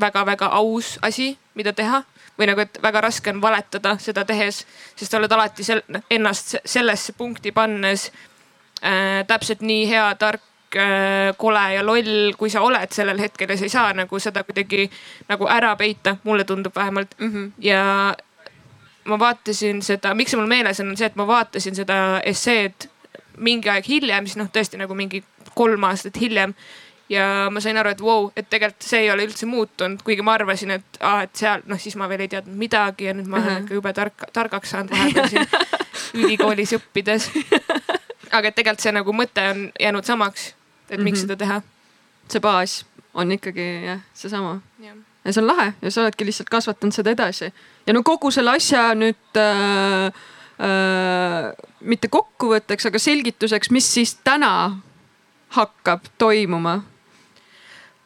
[0.00, 2.02] väga-väga aus asi, mida teha
[2.38, 4.64] või nagu, et väga raske on valetada seda tehes,
[4.96, 8.10] sest sa oled alati sel, ennast sellesse punkti pannes
[8.82, 13.56] äh, täpselt nii hea, tark äh,, kole ja loll, kui sa oled sellel hetkel ja
[13.56, 14.88] sa ei saa nagu seda kuidagi
[15.28, 17.32] nagu ära peita, mulle tundub vähemalt mm.
[17.32, 17.52] -hmm.
[17.58, 18.14] ja
[19.04, 22.90] ma vaatasin seda, miks see mul meeles on, on see, et ma vaatasin seda esseed
[23.38, 25.22] mingi aeg hiljem, siis noh, tõesti nagu mingi
[25.54, 26.54] kolm aastat hiljem
[27.08, 30.24] ja ma sain aru, et vau wow,, et tegelikult see ei ole üldse muutunud, kuigi
[30.24, 33.30] ma arvasin, et aa, et seal noh, siis ma veel ei teadnud midagi ja nüüd
[33.30, 33.62] ma olen uh -huh.
[33.64, 35.46] ikka jube tark, targaks saanud vahepeal siin
[36.24, 37.30] ülikoolis õppides.
[38.32, 40.54] aga et tegelikult see nagu mõte on jäänud samaks,
[40.90, 41.20] et miks mm -hmm.
[41.20, 41.62] seda teha.
[42.28, 44.94] see baas on ikkagi jah, seesama ja.
[45.24, 47.52] ja see on lahe ja sa oledki lihtsalt kasvatanud seda edasi
[47.86, 50.06] ja no kogu selle asja nüüd äh,
[50.60, 54.80] äh, mitte kokkuvõtteks, aga selgituseks, mis siis täna
[55.56, 56.82] hakkab toimuma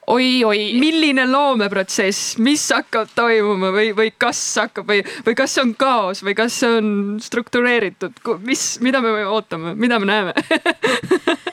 [0.07, 0.73] oi-oi.
[0.81, 6.25] milline loomeprotsess, mis hakkab toimuma või, või kas hakkab või, või kas see on kaos
[6.27, 10.37] või kas see on struktureeritud, mis, mida me ootame, mida me näeme?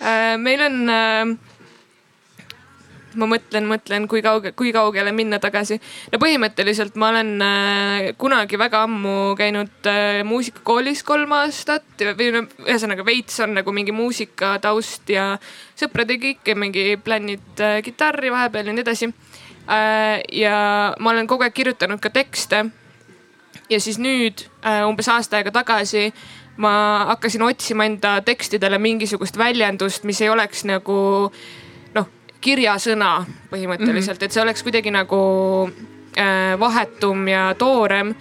[0.00, 1.49] Äh, meil on äh,
[3.18, 5.80] ma mõtlen, mõtlen, kui kauge, kui kaugele minna tagasi.
[6.12, 12.44] no põhimõtteliselt ma olen äh, kunagi väga ammu käinud äh, muusikakoolis kolm aastat või no
[12.66, 15.32] ühesõnaga veits on nagu mingi muusikataust ja
[15.78, 20.20] sõpradega ikka mingi plännid äh, kitarri vahepeal ja nii edasi äh,.
[20.32, 20.58] ja
[20.98, 22.66] ma olen kogu aeg kirjutanud ka tekste.
[23.70, 26.10] ja siis nüüd äh, umbes aasta aega tagasi
[26.60, 31.32] ma hakkasin otsima enda tekstidele mingisugust väljendust, mis ei oleks nagu
[32.40, 33.14] kirjasõna
[33.50, 35.20] põhimõtteliselt et see oleks kuidagi nagu
[36.16, 38.14] äh, vahetum ja toorem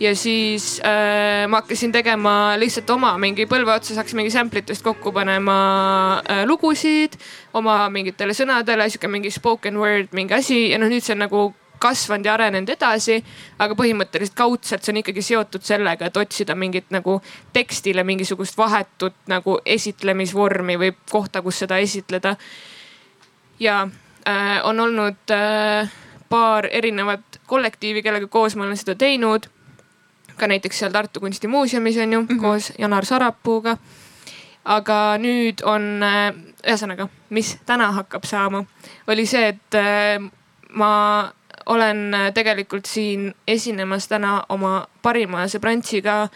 [0.00, 4.84] ja siis äh, ma hakkasin tegema lihtsalt oma mingi põlve otsas hakkasin mingi sample itest
[4.84, 5.56] kokku panema
[6.24, 7.18] äh, lugusid
[7.54, 11.50] oma mingitele sõnadele, sihuke mingi spoken word mingi asi ja noh, nüüd see on nagu
[11.80, 13.20] kasvanud ja arenenud edasi.
[13.58, 17.20] aga põhimõtteliselt kaudselt see on ikkagi seotud sellega, et otsida mingit nagu
[17.56, 22.36] tekstile mingisugust vahetut nagu esitlemisvormi või kohta, kus seda esitleda
[23.60, 23.88] ja
[24.28, 25.90] äh, on olnud äh,
[26.28, 29.46] paar erinevat kollektiivi, kellega koos ma olen seda teinud.
[30.36, 32.40] ka näiteks seal Tartu Kunstimuuseumis on ju mm -hmm.
[32.40, 33.76] koos Janar Sarapuuga.
[34.64, 36.34] aga nüüd on, äh,
[36.66, 38.64] ühesõnaga, mis täna hakkab saama,
[39.06, 40.30] oli see, et äh,
[40.72, 41.32] ma
[41.66, 46.28] olen tegelikult siin esinemas täna oma parima sõbrantsiga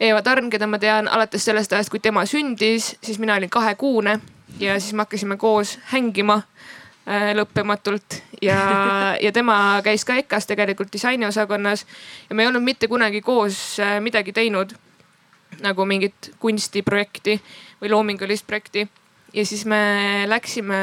[0.00, 4.20] Eeva Tarn, keda ma tean alates sellest ajast, kui tema sündis, siis mina olin kahekuune
[4.60, 6.42] ja siis me hakkasime koos hängima
[7.08, 8.18] Äh, lõppematult.
[8.44, 8.58] Ja,
[9.24, 11.86] ja tema käis ka EKA-s tegelikult disainiosakonnas.
[12.28, 14.74] Ja me ei olnud mitte kunagi koos äh, midagi teinud
[15.64, 17.38] nagu mingit kunstiprojekti
[17.80, 18.84] või loomingulist projekti.
[19.32, 20.76] ja siis me läksime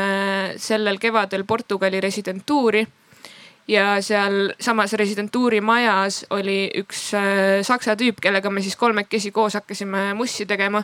[0.58, 2.88] sellel kevadel Portugali residentuuri.
[3.68, 10.14] Ja sealsamas residentuuri majas oli üks äh, saksa tüüp, kellega me siis kolmekesi koos hakkasime
[10.14, 10.82] mussi tegema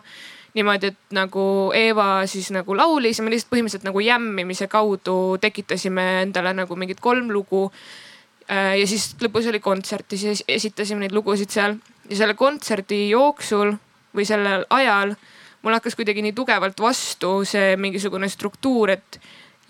[0.53, 1.43] niimoodi, et nagu
[1.75, 6.99] Eeva siis nagu laulis ja me lihtsalt põhimõtteliselt nagu jämmimise kaudu tekitasime endale nagu mingid
[7.03, 7.69] kolm lugu.
[8.51, 11.77] Äh, ja siis lõpus oli kontsert ja siis esitasime neid lugusid seal
[12.09, 13.75] ja selle kontserdi jooksul
[14.15, 15.15] või sellel ajal
[15.61, 19.19] mul hakkas kuidagi nii tugevalt vastu see mingisugune struktuur, et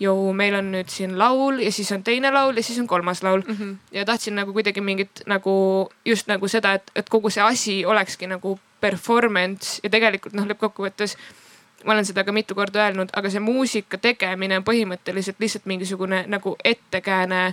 [0.02, 3.22] jõu, meil on nüüd siin laul ja siis on teine laul ja siis on kolmas
[3.22, 3.56] laul mm.
[3.58, 3.76] -hmm.
[3.92, 8.26] ja tahtsin nagu kuidagi mingit nagu just nagu seda, et, et kogu see asi olekski
[8.26, 11.16] nagu performance ja tegelikult noh, lõppkokkuvõttes
[11.84, 16.24] ma olen seda ka mitu korda öelnud, aga see muusika tegemine on põhimõtteliselt lihtsalt mingisugune
[16.30, 17.52] nagu ettekääne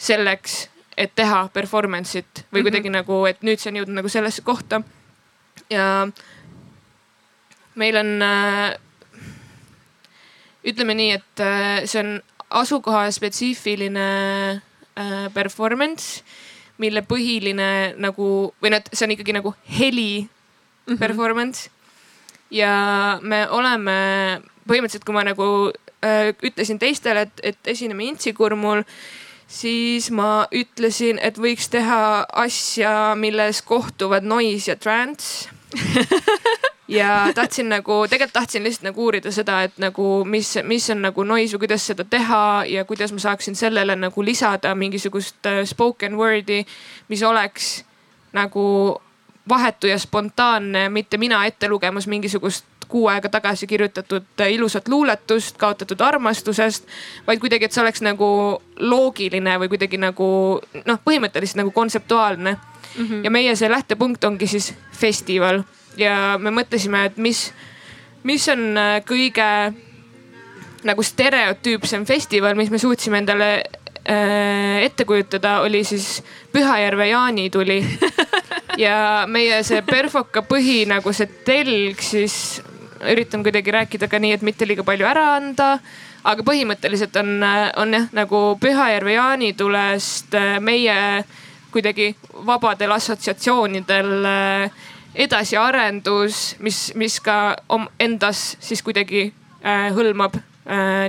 [0.00, 2.62] selleks, et teha performance'it või mm -hmm.
[2.62, 4.82] kuidagi nagu, et nüüd see on jõudnud nagu sellesse kohta.
[5.70, 6.08] ja
[7.74, 8.74] meil on äh,
[10.64, 14.06] ütleme nii, et äh, see on asukoha spetsiifiline
[14.98, 16.24] äh, performance,
[16.78, 18.26] mille põhiline nagu
[18.62, 20.28] või noh, see on ikkagi nagu heli
[20.90, 20.98] mm -hmm.
[20.98, 21.70] performance.
[22.50, 25.72] ja me oleme põhimõtteliselt, kui ma nagu
[26.04, 28.82] äh, ütlesin teistele, et, et esineme Intsikurmul,
[29.50, 35.48] siis ma ütlesin, et võiks teha asja, milles kohtuvad noise ja trance
[36.98, 41.24] ja tahtsin nagu, tegelikult tahtsin lihtsalt nagu uurida seda, et nagu mis, mis on nagu
[41.24, 46.18] noise või kuidas seda teha ja kuidas ma saaksin sellele nagu lisada mingisugust äh, spoken
[46.18, 46.64] word'i,
[47.08, 47.80] mis oleks
[48.32, 48.64] nagu
[49.48, 56.00] vahetu ja spontaanne, mitte mina ette lugemas mingisugust kuu aega tagasi kirjutatud ilusat luuletust kaotatud
[56.00, 56.86] armastusest,
[57.26, 58.28] vaid kuidagi, et see oleks nagu
[58.78, 60.30] loogiline või kuidagi nagu
[60.84, 63.06] noh, põhimõtteliselt nagu kontseptuaalne mm.
[63.06, 63.24] -hmm.
[63.24, 65.62] ja meie see lähtepunkt ongi siis festival
[65.96, 67.52] ja me mõtlesime, et mis,
[68.22, 69.50] mis on äh, kõige
[70.84, 76.22] nagu stereotüüpsem festival, mis me suutsime endale äh, ette kujutada, oli siis
[76.52, 77.84] Pühajärve jaanituli
[78.80, 82.60] ja meie see Perfoka põhi nagu see telg siis
[83.00, 85.78] üritan kuidagi rääkida ka nii, et mitte liiga palju ära anda.
[86.20, 87.30] aga põhimõtteliselt on,
[87.80, 91.24] on jah nagu Pühajärve jaanitulest äh, meie
[91.72, 92.10] kuidagi
[92.44, 97.56] vabadel assotsiatsioonidel äh, edasiarendus, mis, mis ka
[97.98, 99.30] endas siis kuidagi
[99.64, 100.36] äh, hõlmab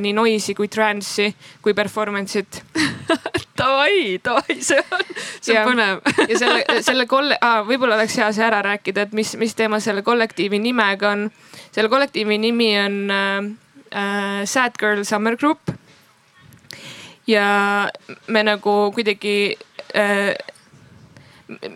[0.01, 1.27] nii noise'i kui trance'i
[1.62, 2.63] kui performance'it
[3.57, 5.01] Davai, davai, see on,
[5.43, 9.15] see on põnev ja selle, selle kolle- ah,, võib-olla oleks hea see ära rääkida, et
[9.17, 11.25] mis, mis teema selle kollektiivi nimega on.
[11.75, 13.49] selle kollektiivi nimi on äh,
[13.91, 15.73] äh, Sad Girl Summer Group.
[17.27, 17.89] ja
[18.27, 19.35] me nagu kuidagi
[19.95, 20.31] äh,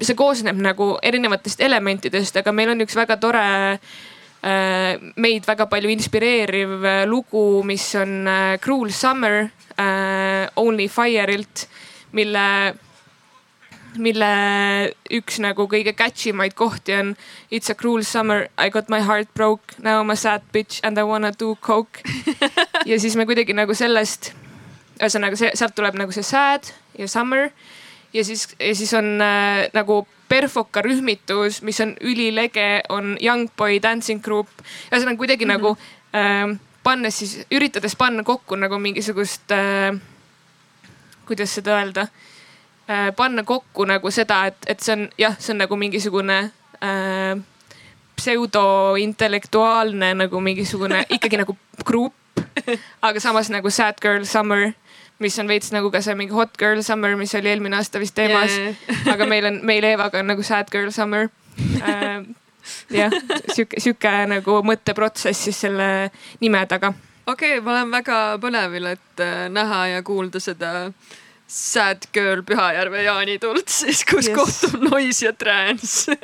[0.01, 3.43] see koosneb nagu erinevatest elementidest, aga meil on üks väga tore
[3.75, 11.67] äh, meid väga palju inspireeriv lugu, mis on äh, Cruel Summer äh, Only Fire'ilt,
[12.11, 12.75] mille,
[13.97, 14.31] mille
[15.13, 17.15] üks nagu kõige catchy maid kohti on
[17.51, 20.81] It's a cruel summer, I got my heart broke, now I m a sad bitch
[20.83, 22.03] and I wanna do coke
[22.89, 24.33] ja siis me kuidagi nagu sellest,
[24.99, 27.51] ühesõnaga see, sealt tuleb nagu see sad ja summer
[28.15, 33.77] ja siis, ja siis on äh, nagu Perfoka rühmitus, mis on ülilege, on Young Boy
[33.81, 34.47] Dancing Group.
[34.91, 35.61] ühesõnaga kuidagi mm -hmm.
[35.61, 35.77] nagu
[36.15, 39.97] äh, pannes siis, üritades panna kokku nagu mingisugust äh,,
[41.25, 42.07] kuidas seda öelda
[42.87, 46.37] äh,, panna kokku nagu seda, et, et see on jah, see on nagu mingisugune
[46.85, 47.33] äh,
[48.15, 52.13] pseudointellektuaalne nagu mingisugune ikkagi nagu grupp,
[53.01, 54.71] aga samas nagu Sad Girl Summer
[55.19, 58.15] mis on veits nagu ka see mingi Hot Girl Summer, mis oli eelmine aasta vist
[58.17, 58.51] teemas.
[58.51, 58.75] Yeah..
[59.13, 61.29] aga meil on, meil Eevaga on nagu Sad Girl Summer.
[61.81, 62.25] Äh,
[62.93, 63.13] jah,
[63.53, 65.89] sihuke, sihuke nagu mõtteprotsess siis selle
[66.41, 66.93] nime taga.
[67.25, 70.73] okei okay,, ma olen väga põnevil, et äh, näha ja kuulda seda
[71.47, 74.35] Sad Girl Pühajärve jaanituld siis, kus yes.
[74.37, 76.15] kohtub Noise ja Trance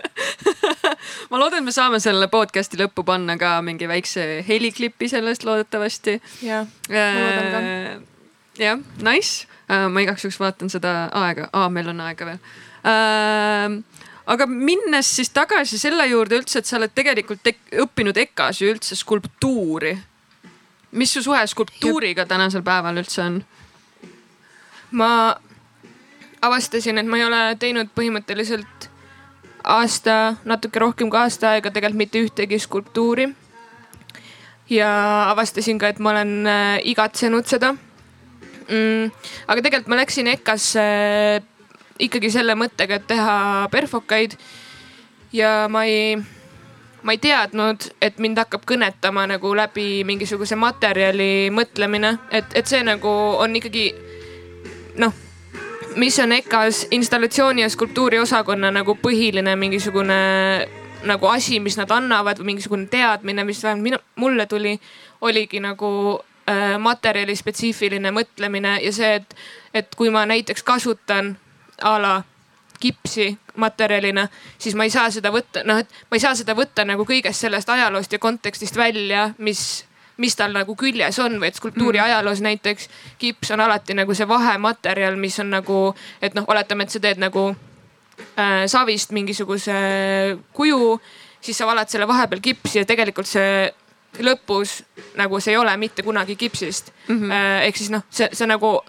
[1.29, 6.17] ma loodan, et me saame selle podcast'i lõppu panna ka mingi väikse heliklipi sellest loodetavasti.
[6.41, 7.61] jah, ma loodan ka.
[7.61, 8.01] Äh,
[8.65, 9.87] jah, nice uh,.
[9.93, 13.77] ma igaks juhuks vaatan seda aega ah,, meil on aega veel uh,
[14.25, 17.47] aga minnes siis tagasi selle juurde üldse, et sa oled tegelikult
[17.85, 19.97] õppinud EKA-s ju üldse skulptuuri.
[20.91, 23.43] mis su suhe skulptuuriga tänasel päeval üldse on?
[24.91, 25.35] ma
[26.41, 28.89] avastasin, et ma ei ole teinud põhimõtteliselt
[29.63, 33.29] aasta, natuke rohkem kui aasta aega tegelikult mitte ühtegi skulptuuri.
[34.69, 34.89] ja
[35.31, 37.73] avastasin ka, et ma olen äh, igatsenud seda
[38.69, 39.11] mm,.
[39.47, 41.50] aga tegelikult ma läksin EKA-sse äh,
[42.07, 44.37] ikkagi selle mõttega, et teha perfokaid.
[45.33, 46.17] ja ma ei,
[47.03, 52.83] ma ei teadnud, et mind hakkab kõnetama nagu läbi mingisuguse materjali mõtlemine, et, et see
[52.83, 53.91] nagu on ikkagi
[54.99, 55.13] noh
[55.95, 60.19] mis on EKA-s installatsiooni ja skulptuuri osakonna nagu põhiline mingisugune
[61.03, 64.75] nagu asi, mis nad annavad või mingisugune teadmine, mis vähemalt minu, mulle tuli,
[65.21, 69.35] oligi nagu äh, materjali spetsiifiline mõtlemine ja see, et,
[69.73, 71.35] et kui ma näiteks kasutan
[71.81, 72.21] a la
[72.81, 76.85] kipsi materjalina, siis ma ei saa seda võtta, noh, et ma ei saa seda võtta
[76.87, 79.85] nagu kõigest sellest ajaloost ja kontekstist välja, mis
[80.21, 82.03] mis tal nagu küljes on või et skulptuuri mm.
[82.03, 85.81] ajaloos näiteks kips on alati nagu see vahematerjal, mis on nagu,
[86.21, 87.47] et noh, oletame, et sa teed nagu
[88.37, 89.77] äh, savist mingisuguse
[90.53, 90.99] kuju,
[91.41, 93.71] siis sa valad selle vahepeal kipsi ja tegelikult see
[94.21, 94.81] lõpus
[95.17, 97.17] nagu see ei ole mitte kunagi kipsist mm.
[97.17, 97.61] -hmm.
[97.67, 98.81] Ehk siis noh, see, see nagu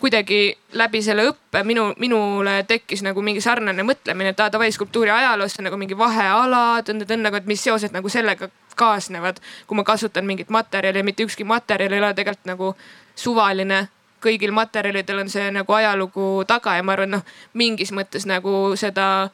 [0.00, 5.10] kuidagi läbi selle õppe minu, minule tekkis nagu mingi sarnane mõtlemine, et aa davai skulptuuri
[5.10, 9.78] ajaloos see on nagu mingi vaheala, tõnd-tõnd, nagu et mis seosed nagu sellega kaasnevad, kui
[9.78, 12.72] ma kasutan mingit materjali ja mitte ükski materjal ei ole tegelikult nagu
[13.18, 13.88] suvaline
[14.22, 17.22] kõigil materjalidel on see nagu ajalugu taga ja ma arvan, noh
[17.58, 19.30] mingis mõttes nagu seda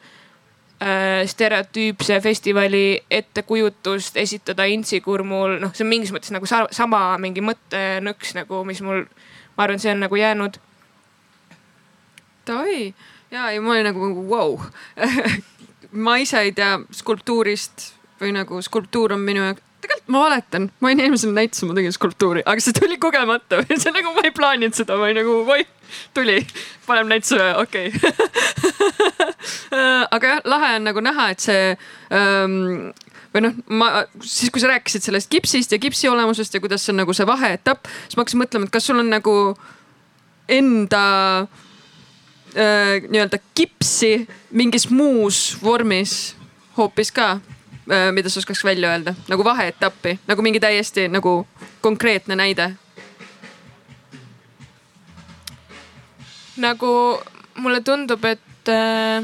[1.25, 8.35] stereotüüpse festivali ettekujutust esitada Intsikurmul, noh, see on mingis mõttes nagu sa sama mingi mõttenõks
[8.37, 9.01] nagu, mis mul,
[9.57, 10.59] ma arvan, see on nagu jäänud.
[12.45, 12.93] Davai
[13.31, 14.57] ja, ja ma olin nagu vau wow.
[16.05, 20.89] ma ise ei tea skulptuurist või nagu skulptuur on minu jaoks, tegelikult ma valetan, ma
[20.89, 24.77] olin eelmisel näitusel, ma tegin skulptuuri, aga see tuli kogemata see nagu ma ei plaaninud
[24.77, 25.65] seda, ma olin nagu oi,
[26.13, 26.39] tuli,
[26.87, 28.11] paneme näitusele, okei okay.
[30.15, 31.63] aga jah, lahe on nagu näha, et see
[32.13, 32.91] ähm,
[33.35, 33.89] või noh, ma
[34.21, 37.27] siis, kui sa rääkisid sellest kipsist ja kipsi olemusest ja kuidas see on nagu see
[37.27, 39.35] vaheetapp, siis ma hakkasin mõtlema, et kas sul on nagu
[40.51, 41.03] enda
[42.53, 44.17] äh, nii-öelda kipsi
[44.55, 46.35] mingis muus vormis
[46.77, 47.35] hoopis ka
[47.91, 51.47] Äh, mida sa oskaks välja öelda, nagu vaheetappi, nagu mingi täiesti nagu
[51.81, 52.71] konkreetne näide?
[56.57, 57.19] Nagu
[57.55, 59.23] mulle tundub, et äh,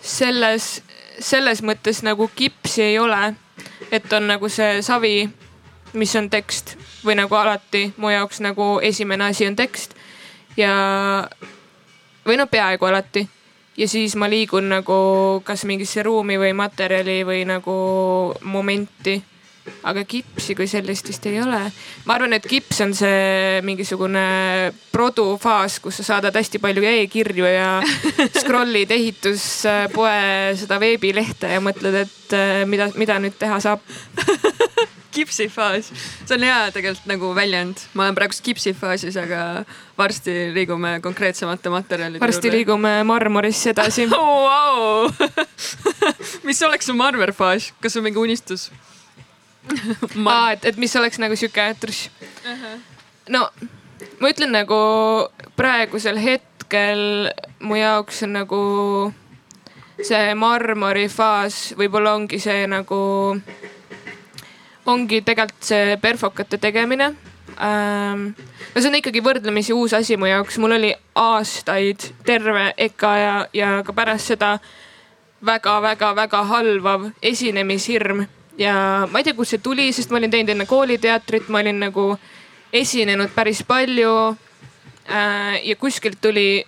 [0.00, 0.82] selles,
[1.18, 3.34] selles mõttes nagu kipsi ei ole.
[3.90, 5.28] et on nagu see savi,
[5.92, 9.96] mis on tekst või nagu alati mu jaoks nagu esimene asi on tekst
[10.56, 10.72] ja,
[12.26, 13.24] või no peaaegu alati
[13.76, 17.76] ja siis ma liigun nagu kas mingisse ruumi või materjali või nagu
[18.42, 19.16] momenti.
[19.86, 21.60] Aga kipsi kui sellist vist ei ole.
[22.06, 24.24] ma arvan, et kips on see mingisugune
[24.92, 27.70] produfaas, kus sa saadad hästi palju e-kirju ja
[28.40, 33.84] scroll'id ehituspoe seda veebilehte ja mõtled, et eh, mida, mida nüüd teha saab
[35.14, 35.90] kipsifaas,
[36.24, 39.64] see on hea tegelikult nagu väljend, ma olen praegu kipsifaasis, aga
[39.98, 42.56] varsti liigume konkreetsemate materjalide varsti juurde.
[42.58, 44.46] liigume marmorisse edasi oh,.
[44.50, 45.10] Wow.
[46.46, 48.68] mis oleks su marmorfaas, kas sul mingi unistus
[50.14, 50.34] Mar?
[50.34, 52.08] aa, et, et mis oleks nagu sihuke truss
[52.44, 52.50] uh.
[52.50, 52.78] -huh.
[53.28, 53.48] no
[54.20, 54.78] ma ütlen nagu
[55.56, 58.62] praegusel hetkel mu jaoks on nagu
[60.02, 63.00] see marmorifaas võib-olla ongi see nagu
[64.86, 67.12] ongi tegelikult see perfokate tegemine
[67.60, 68.32] ähm,.
[68.74, 73.34] no see on ikkagi võrdlemisi uus asi mu jaoks, mul oli aastaid terve EKA ja,
[73.52, 74.58] ja ka pärast seda
[75.46, 78.26] väga-väga-väga halvav esinemishirm
[78.60, 78.74] ja
[79.10, 82.12] ma ei tea, kust see tuli, sest ma olin teinud enne kooliteatrit, ma olin nagu
[82.72, 84.12] esinenud päris palju
[85.08, 85.58] äh,.
[85.64, 86.62] ja kuskilt tuli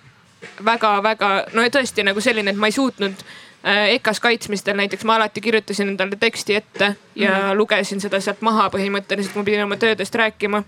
[0.65, 3.23] väga-väga, no tõesti nagu selline, et ma ei suutnud
[3.67, 7.57] Äh, EKA-s kaitsmistel näiteks ma alati kirjutasin endale teksti ette ja mm -hmm.
[7.57, 10.63] lugesin seda sealt maha põhimõtteliselt, ma pidin oma töödest rääkima.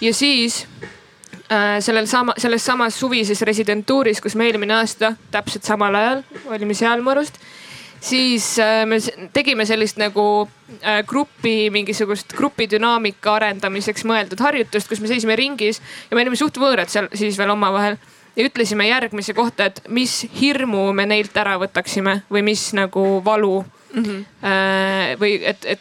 [0.00, 0.66] ja siis
[1.32, 6.74] äh, sellel sama, selles samas suvises residentuuris, kus me eelmine aasta täpselt samal ajal olime
[6.74, 7.40] seal Mõrust
[8.00, 8.98] siis äh, me
[9.32, 10.24] tegime sellist nagu
[10.80, 16.58] äh, grupi, mingisugust grupidünaamika arendamiseks mõeldud harjutust, kus me seisime ringis ja me olime suht
[16.60, 17.98] võõrad seal siis veel omavahel
[18.36, 23.60] ja ütlesime järgmise kohta, et mis hirmu me neilt ära võtaksime või mis nagu valu
[23.62, 24.02] mm.
[24.04, 25.16] -hmm.
[25.20, 25.80] või et, et,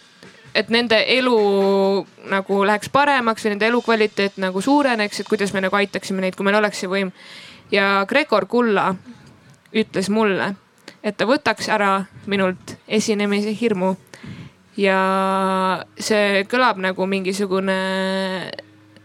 [0.55, 1.37] et nende elu
[2.31, 6.47] nagu läheks paremaks või nende elukvaliteet nagu suureneks, et kuidas me nagu aitaksime neid, kui
[6.47, 7.11] meil oleks see võim.
[7.71, 8.95] ja Gregor Kulla
[9.73, 10.55] ütles mulle,
[11.03, 11.91] et ta võtaks ära
[12.27, 13.95] minult esinemise hirmu.
[14.79, 17.79] ja see kõlab nagu mingisugune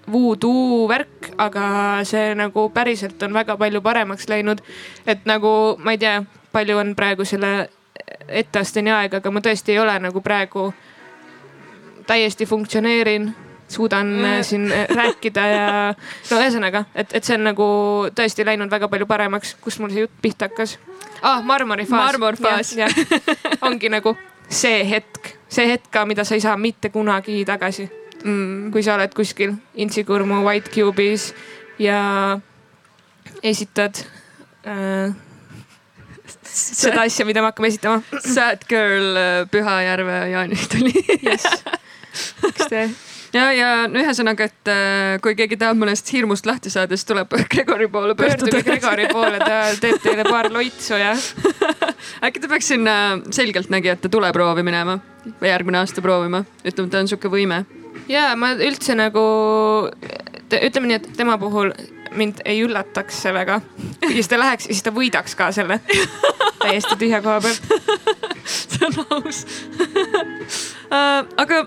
[0.06, 1.64] voodoo värk, aga
[2.06, 4.60] see nagu päriselt on väga palju paremaks läinud.
[5.06, 6.22] et nagu ma ei tea,
[6.52, 7.68] palju on praegu selle
[8.28, 10.72] etteasteni aega, aga ma tõesti ei ole nagu praegu
[12.06, 13.32] täiesti funktsioneerin
[13.68, 14.42] suudan mm.
[14.42, 15.68] siin rääkida ja
[16.30, 17.66] no ühesõnaga, et, et see on nagu
[18.14, 20.76] tõesti läinud väga palju paremaks, kust mul see jutt pihta hakkas
[21.24, 21.42] ah,.
[21.42, 22.04] marmorifaas.
[22.04, 22.74] marmorfaas.
[23.66, 24.14] ongi nagu
[24.48, 27.88] see hetk, see hetk ka, mida sa ei saa mitte kunagi tagasi
[28.24, 28.72] mm..
[28.72, 31.32] kui sa oled kuskil Intsikurmu White Cube'is
[31.78, 32.38] ja
[33.42, 34.04] esitad
[34.66, 35.14] äh,
[36.44, 38.02] seda asja, mida me hakkame esitama.
[38.20, 39.18] Sad girl
[39.50, 40.94] Pühajärve jaanituli
[41.24, 41.48] yes..
[42.48, 42.88] eks te
[43.34, 47.88] ja, ja ühesõnaga, et äh, kui keegi tahab mõnest hirmust lahti saada, siis tuleb Gregori
[47.92, 48.50] poole pöörduda.
[48.50, 51.14] pöörduge Gregori poole, ta teeb teile paar loitsu ja
[52.26, 52.96] äkki ta peaks sinna
[53.34, 54.98] selgeltnägijate tuleproovi minema
[55.40, 57.64] või järgmine aasta proovima, ütleme, ta on sihuke võime.
[58.10, 59.24] ja ma üldse nagu
[60.54, 61.72] ütleme nii, et tema puhul
[62.14, 63.60] mind ei üllataks ja
[64.06, 65.80] siis ta läheks siis ta võidaks ka selle
[66.62, 67.62] täiesti tühja koha pealt.
[68.44, 69.40] see on aus
[69.80, 71.64] uh, aga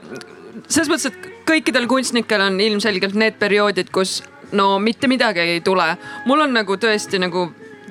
[0.67, 4.21] selles mõttes, et kõikidel kunstnikel on ilmselgelt need perioodid, kus
[4.51, 5.97] no mitte midagi ei tule.
[6.25, 7.47] mul on nagu tõesti nagu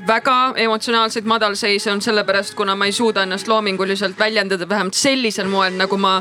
[0.07, 5.75] väga emotsionaalseid madalseise on sellepärast, kuna ma ei suuda ennast loominguliselt väljendada vähemalt sellisel moel,
[5.77, 6.21] nagu ma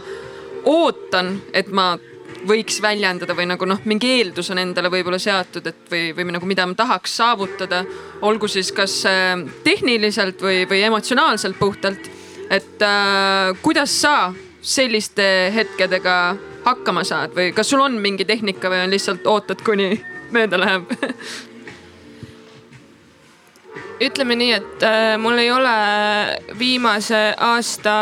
[0.66, 1.94] ootan, et ma
[2.48, 6.50] võiks väljendada või nagu noh, mingi eeldus on endale võib-olla seatud, et või, või nagu
[6.50, 7.84] mida ma tahaks saavutada.
[8.22, 12.10] olgu siis kas äh, tehniliselt või, või emotsionaalselt puhtalt.
[12.50, 16.36] et äh, kuidas sa selliste hetkedega
[16.66, 19.94] hakkama saad või kas sul on mingi tehnika või on lihtsalt ootad, kuni
[20.34, 20.90] mööda läheb
[24.02, 25.76] ütleme nii, et äh, mul ei ole
[26.60, 27.96] viimase aasta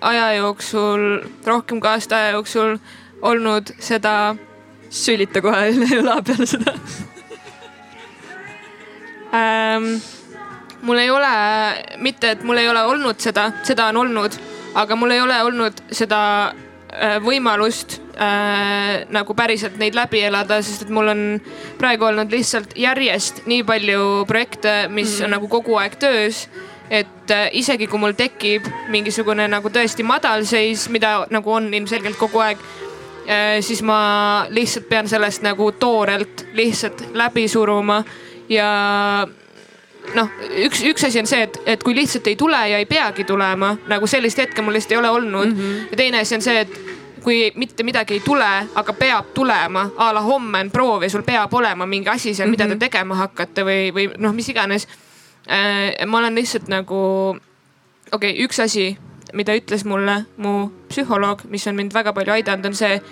[0.00, 2.76] aja jooksul, rohkem kui aasta aja jooksul
[3.22, 4.36] olnud seda.
[4.90, 6.72] sülita kohe õla peale seda
[9.34, 9.96] ähm,.
[10.82, 11.32] mul ei ole,
[11.98, 14.38] mitte et mul ei ole olnud seda, seda on olnud,
[14.74, 16.20] aga mul ei ole olnud seda
[17.22, 21.24] võimalust äh, nagu päriselt neid läbi elada, sest et mul on
[21.80, 25.26] praegu olnud lihtsalt järjest nii palju projekte, mis mm.
[25.26, 26.46] on nagu kogu aeg töös
[26.90, 32.42] et äh, isegi kui mul tekib mingisugune nagu tõesti madalseis, mida nagu on ilmselgelt kogu
[32.44, 32.62] aeg
[33.26, 38.02] äh,, siis ma lihtsalt pean sellest nagu toorelt lihtsalt läbi suruma
[38.48, 38.70] ja
[40.14, 40.28] noh,
[40.64, 43.76] üks, üks asi on see, et, et kui lihtsalt ei tule ja ei peagi tulema,
[43.88, 45.58] nagu sellist hetke mul lihtsalt ei ole olnud mm.
[45.58, 45.88] -hmm.
[45.90, 46.78] ja teine asi on see, et
[47.26, 51.24] kui mitte midagi ei tule, aga peab tulema, a la homme on proov ja sul
[51.26, 52.50] peab olema mingi asi seal mm, -hmm.
[52.50, 52.78] mida te mhm.
[52.78, 54.86] tegema hakkate või, või noh, mis iganes
[55.50, 56.06] äh,.
[56.06, 57.00] ma olen lihtsalt nagu,
[58.12, 58.98] okei okay,, üks asi,
[59.32, 63.02] mida ütles mulle mu psühholoog, mis on mind väga palju aidanud, on see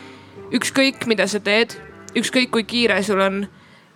[0.52, 1.74] ükskõik, mida sa teed,
[2.14, 3.48] ükskõik kui kiire sul on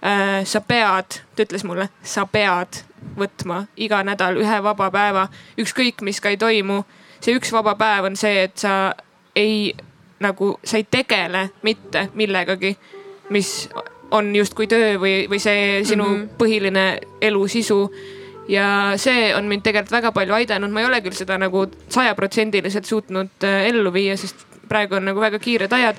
[0.03, 0.45] äh,.
[0.45, 2.88] sa pead, ta ütles mulle, sa pead
[3.19, 5.29] võtma iga nädal ühe vaba päeva,
[5.59, 6.85] ükskõik mis ka ei toimu.
[7.21, 8.95] see üks vaba päev on see, et sa
[9.37, 9.75] ei
[10.21, 12.77] nagu, sa ei tegele mitte millegagi,
[13.31, 13.69] mis
[14.11, 16.29] on justkui töö või, või see sinu mm -hmm.
[16.39, 17.91] põhiline elu sisu
[18.49, 22.85] ja see on mind tegelikult väga palju aidanud, ma ei ole küll seda nagu sajaprotsendiliselt
[22.85, 25.97] suutnud äh, ellu viia, sest praegu on nagu väga kiired ajad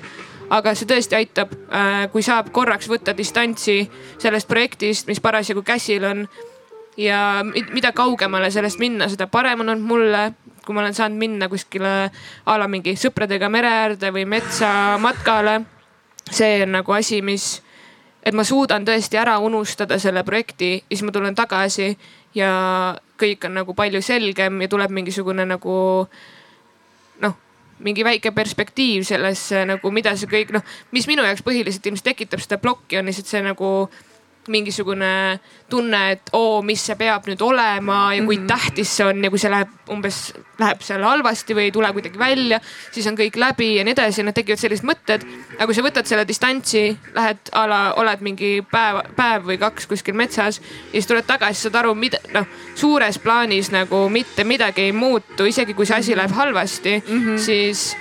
[0.50, 3.84] aga see tõesti aitab, äh, kui saab korraks võtta distantsi
[4.18, 6.24] sellest projektist, mis parasjagu käsil on.
[6.96, 10.22] Ja mida kaugemale sellest minna, seda parem on olnud mulle,
[10.66, 12.10] kui ma olen saanud minna kuskile
[12.46, 15.60] a la mingi sõpradega mere äärde või metsamatkale.
[16.30, 17.62] see on nagu asi, mis,
[18.22, 21.96] et ma suudan tõesti ära unustada selle projekti ja siis ma tulen tagasi
[22.34, 22.50] ja
[23.18, 25.78] kõik on nagu palju selgem ja tuleb mingisugune nagu
[27.80, 30.64] mingi väike perspektiiv sellesse nagu, mida see kõik noh,
[30.94, 33.70] mis minu jaoks põhiliselt ilmselt tekitab seda plokki, on lihtsalt see nagu
[34.48, 38.48] mingisugune tunne, et oo, mis see peab nüüd olema ja kui mm -hmm.
[38.48, 42.18] tähtis see on ja kui see läheb umbes, läheb seal halvasti või ei tule kuidagi
[42.18, 42.60] välja,
[42.90, 45.26] siis on kõik läbi ja nii edasi, need tekivad sellised mõtted.
[45.58, 49.86] aga kui sa võtad selle distantsi, lähed a la, oled mingi päev, päev või kaks
[49.86, 54.82] kuskil metsas ja siis tuled tagasi, saad aru, mida noh, suures plaanis nagu mitte midagi
[54.82, 57.38] ei muutu, isegi kui see asi läheb halvasti mm, -hmm.
[57.38, 57.96] siis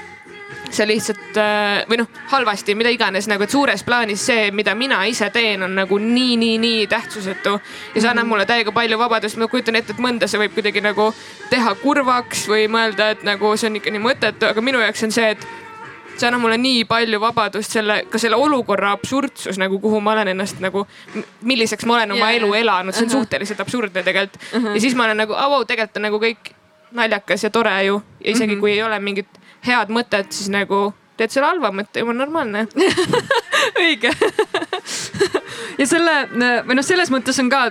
[0.70, 5.02] see lihtsalt äh, või noh, halvasti, mida iganes nagu, et suures plaanis see, mida mina
[5.10, 7.56] ise teen, on nagu nii, nii, nii tähtsusetu.
[7.96, 8.34] ja see annab mhm.
[8.34, 11.10] mulle täiega palju vabadust, ma kujutan ette, et mõnda see võib kuidagi nagu
[11.50, 15.16] teha kurvaks või mõelda, et nagu see on ikka nii mõttetu, aga minu jaoks on
[15.16, 15.48] see, et
[16.20, 20.34] see annab mulle nii palju vabadust selle, ka selle olukorra absurdsus nagu, kuhu ma olen
[20.34, 20.86] ennast nagu,
[21.48, 22.38] milliseks ma olen oma Yeah.
[22.44, 23.24] elu elanud, see on Uh-huh.
[23.24, 24.62] suhteliselt absurdne tegelikult uh.
[24.62, 24.74] -huh.
[24.76, 26.52] ja siis ma olen nagu, au, tegelikult on nagu kõik
[26.92, 28.02] naljakas ja tore ju.
[28.24, 28.60] ja isegi uh -huh.
[28.60, 29.28] kui ei ole mingit
[29.66, 30.90] head mõtet, siis nagu
[31.20, 32.68] teed selle halva mõtte, jumala normaalne
[33.86, 34.14] õige
[35.80, 36.16] ja selle
[36.68, 37.68] või noh, selles mõttes on ka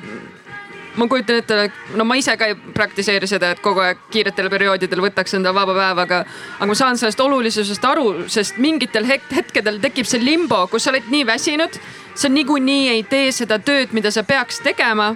[0.99, 5.03] ma kujutan ette, no ma ise ka ei praktiseeri seda, et kogu aeg kiiretel perioodidel
[5.05, 6.21] võtaks enda vaba päeva, aga,
[6.59, 10.93] aga ma saan sellest olulisusest aru, sest mingitel hetk, hetkedel tekib see limbo, kus sa
[10.93, 11.79] oled nii väsinud,
[12.19, 15.15] sa niikuinii ei tee seda tööd, mida sa peaks tegema.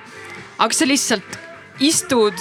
[0.62, 1.38] aga sa lihtsalt
[1.80, 2.36] istud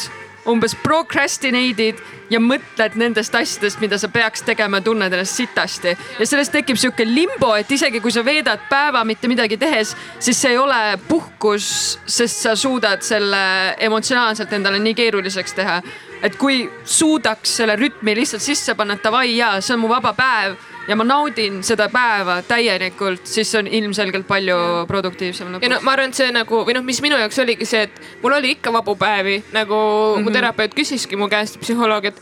[0.49, 1.99] umbes procrastinate'id
[2.31, 5.95] ja mõtled nendest asjadest, mida sa peaks tegema ja tunned ennast sitasti.
[6.19, 10.41] ja sellest tekib sihuke limbo, et isegi kui sa veedad päeva mitte midagi tehes, siis
[10.41, 15.81] see ei ole puhkus, sest sa suudad selle emotsionaalselt endale nii keeruliseks teha.
[16.21, 20.13] et kui suudaks selle rütmi lihtsalt sisse panna, et davai jaa, see on mu vaba
[20.13, 20.55] päev
[20.87, 24.57] ja ma naudin seda päeva täielikult, siis see on ilmselgelt palju
[24.87, 25.83] produktiivsem ja no lõpuks.
[25.85, 28.55] ma arvan, et see nagu või noh, mis minu jaoks oligi see, et mul oli
[28.57, 30.23] ikka vabu päevi nagu mm -hmm.
[30.23, 32.21] mu terapeut küsiski mu käest, psühholoog, et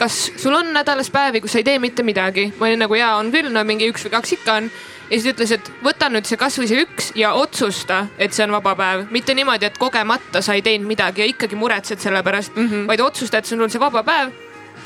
[0.00, 2.52] kas sul on nädalas päevi, kus sa ei tee mitte midagi.
[2.58, 4.70] ma olin nagu jaa, on küll, no mingi üks või kaks ikka on.
[5.10, 8.46] ja siis ta ütles, et võta nüüd see kasvõi see üks ja otsusta, et see
[8.46, 12.22] on vaba päev, mitte niimoodi, et kogemata sa ei teinud midagi ja ikkagi muretsed selle
[12.22, 12.86] pärast mm, -hmm.
[12.88, 14.32] vaid otsusta, et sul on see vaba päev.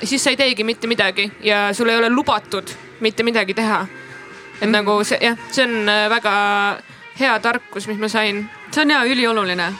[0.02, 2.70] Siis sa ei teegi mitte midagi ja sul ei ole lubatud
[3.00, 3.86] mitte midagi teha.
[4.60, 6.32] et mm nagu see jah, see on äh, väga
[7.20, 8.50] hea tarkus, mis ma sain.
[8.70, 9.72] see on ja ülioluline.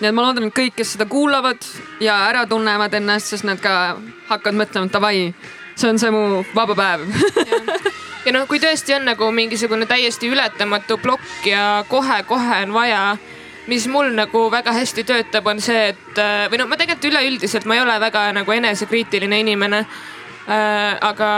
[0.00, 1.64] nii et ma loodan, et kõik, kes seda kuulavad
[2.00, 3.96] ja ära tunnevad ennast, siis nad ka
[4.28, 5.34] hakkavad mõtlema, et davai,
[5.74, 7.00] see on see mu vaba päev
[8.26, 13.16] ja noh, kui tõesti on nagu mingisugune täiesti ületamatu plokk ja kohe-kohe on vaja,
[13.70, 17.68] mis mul nagu väga hästi töötab, on see, et äh, või noh, ma tegelikult üleüldiselt
[17.70, 20.96] ma ei ole väga nagu enesekriitiline inimene äh,.
[21.00, 21.30] aga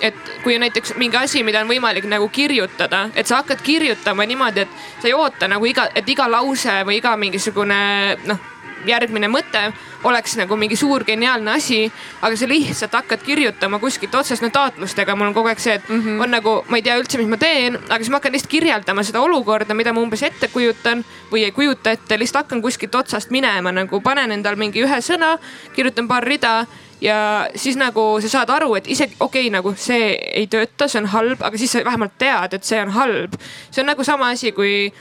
[0.00, 4.26] et kui on näiteks mingi asi, mida on võimalik nagu kirjutada, et sa hakkad kirjutama
[4.28, 7.78] niimoodi, et sa ei oota nagu iga, et iga lause või iga mingisugune
[8.26, 8.42] noh,
[8.86, 9.62] järgmine mõte
[10.06, 11.80] oleks nagu mingi suur geniaalne asi,
[12.22, 15.88] aga sa lihtsalt hakkad kirjutama kuskilt otsast, no taotlustega mul on kogu aeg see, et
[15.88, 16.22] mm -hmm.
[16.22, 19.02] on nagu, ma ei tea üldse, mis ma teen, aga siis ma hakkan lihtsalt kirjeldama
[19.02, 23.30] seda olukorda, mida ma umbes ette kujutan või ei kujuta ette, lihtsalt hakkan kuskilt otsast
[23.30, 25.38] minema nagu panen endal mingi ühe sõna,
[25.74, 26.66] kirjutan paar rida
[27.00, 31.02] ja siis nagu sa saad aru, et isegi okei okay,, nagu see ei tööta, see
[31.02, 33.36] on halb, aga siis sa vähemalt tead, et see on halb.
[33.70, 34.92] see on nagu sama asi, kui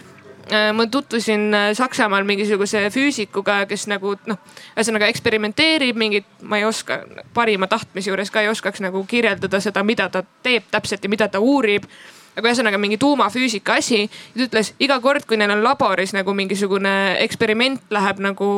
[0.74, 4.38] ma tutvusin äh, Saksamaal mingisuguse füüsikuga, kes nagu noh,
[4.76, 7.02] ühesõnaga eksperimenteerib mingit, ma ei oska,
[7.34, 11.30] parima tahtmise juures ka ei oskaks nagu kirjeldada seda, mida ta teeb täpselt ja mida
[11.32, 11.88] ta uurib
[12.36, 14.10] aga ühesõnaga mingi tuumafüüsika asi.
[14.36, 18.50] ta ütles iga kord, kui neil on laboris nagu mingisugune eksperiment läheb nagu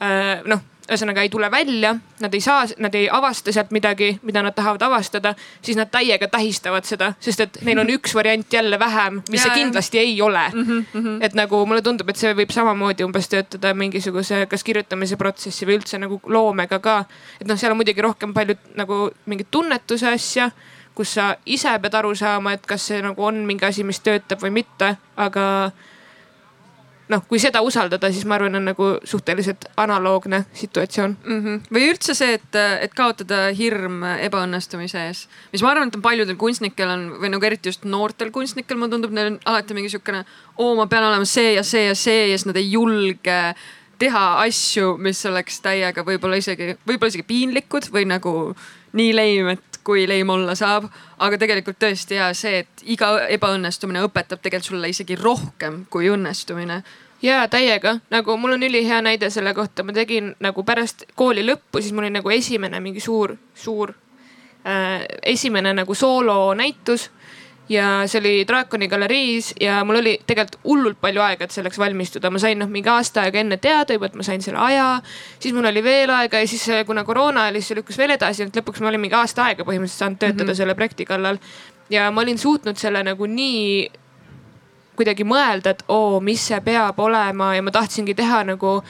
[0.00, 4.42] äh, noh ühesõnaga ei tule välja, nad ei saa, nad ei avasta sealt midagi, mida
[4.44, 8.78] nad tahavad avastada, siis nad täiega tähistavad seda, sest et neil on üks variant jälle
[8.78, 10.60] vähem, mis Ja, see kindlasti ei ole mm.
[10.60, 11.24] Mhm, -hmm.
[11.24, 15.78] et nagu mulle tundub, et see võib samamoodi umbes töötada mingisuguse, kas kirjutamise protsessi või
[15.80, 17.04] üldse nagu loomega ka.
[17.40, 20.50] et noh, seal on muidugi rohkem palju nagu mingit tunnetuse asja,
[20.94, 24.42] kus sa ise pead aru saama, et kas see nagu on mingi asi, mis töötab
[24.42, 25.72] või mitte, aga
[27.12, 31.40] noh, kui seda usaldada, siis ma arvan, on nagu suhteliselt analoogne situatsioon mm.
[31.42, 31.60] -hmm.
[31.76, 36.38] või üldse see, et, et kaotada hirm ebaõnnestumise ees, mis ma arvan, et on paljudel
[36.40, 40.24] kunstnikel on või nagu eriti just noortel kunstnikel, mulle tundub, neil on alati mingi sihukene,
[40.56, 43.40] oo, ma pean olema see ja see ja see ja siis nad ei julge
[43.98, 48.34] teha asju, mis oleks täiega võib-olla isegi, võib-olla isegi piinlikud või nagu
[48.94, 50.88] nii leim, et kui leim olla saab.
[51.18, 56.82] aga tegelikult tõesti ja see, et iga ebaõnnestumine õpetab tegelikult sulle isegi rohkem kui õnnestumine
[57.24, 61.80] ja täiega, nagu mul on ülihea näide selle kohta, ma tegin nagu pärast kooli lõppu,
[61.80, 63.94] siis mul oli nagu esimene mingi suur, suur
[64.66, 67.10] äh, esimene nagu soolonäitus.
[67.68, 72.30] Ja see oli Draakoni galeriis ja mul oli tegelikult hullult palju aega, et selleks valmistuda,
[72.30, 75.00] ma sain noh mingi aasta aega enne teada juba, et ma sain selle aja.
[75.40, 78.16] siis mul oli veel aega ja siis äh, kuna koroona oli, siis see lükkus veel
[78.18, 80.60] edasi, et lõpuks ma olin mingi aasta aega põhimõtteliselt saanud töötada mm -hmm.
[80.60, 81.38] selle projekti kallal.
[81.90, 83.90] ja ma olin suutnud selle nagu nii
[84.96, 88.82] kuidagi mõelda, et oo, mis see peab olema ja ma tahtsingi teha nagu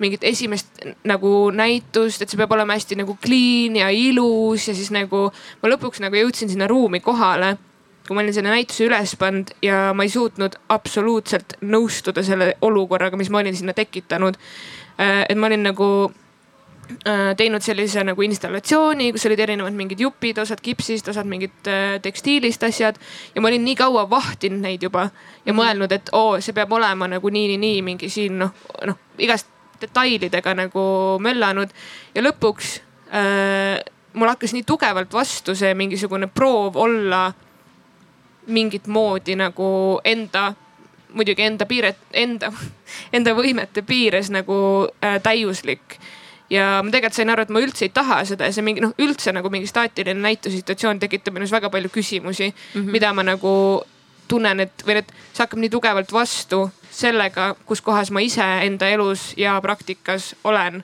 [0.00, 4.90] mingit esimest nagu näitust, et see peab olema hästi nagu clean ja ilus ja siis
[4.94, 5.28] nagu
[5.62, 7.56] ma lõpuks nagu jõudsin sinna ruumi kohale.
[8.10, 13.14] Kui ma olin selle näituse üles pannud ja ma ei suutnud absoluutselt nõustuda selle olukorraga,
[13.14, 14.34] mis ma olin sinna tekitanud.
[14.98, 15.86] et ma olin nagu
[17.06, 22.00] äh, teinud sellise nagu installatsiooni, kus olid erinevad mingid jupid, osad kipsist, osad mingid äh,
[22.02, 22.98] tekstiilist asjad.
[23.34, 25.06] ja ma olin nii kaua vahtinud neid juba
[25.46, 28.50] ja mõelnud, et oo, see peab olema nagu nii, nii, nii mingi siin noh,
[28.90, 29.46] noh igast
[29.80, 30.82] detailidega nagu
[31.22, 31.70] möllanud.
[32.14, 32.74] ja lõpuks
[33.14, 33.78] äh,
[34.18, 37.28] mul hakkas nii tugevalt vastu see mingisugune proov olla
[38.50, 40.50] mingit moodi nagu enda,
[41.14, 42.52] muidugi enda piiret, enda,
[43.16, 44.56] enda võimete piires nagu
[45.04, 45.98] äh, täiuslik
[46.50, 48.92] ja ma tegelikult sain aru, et ma üldse ei taha seda ja see mingi noh,
[49.00, 52.90] üldse nagu mingi staatiline näitusituatsioon tekitab minus väga palju küsimusi mm, -hmm.
[52.90, 53.52] mida ma nagu
[54.28, 58.88] tunnen, et või et see hakkab nii tugevalt vastu sellega, kus kohas ma ise enda
[58.90, 60.82] elus ja praktikas olen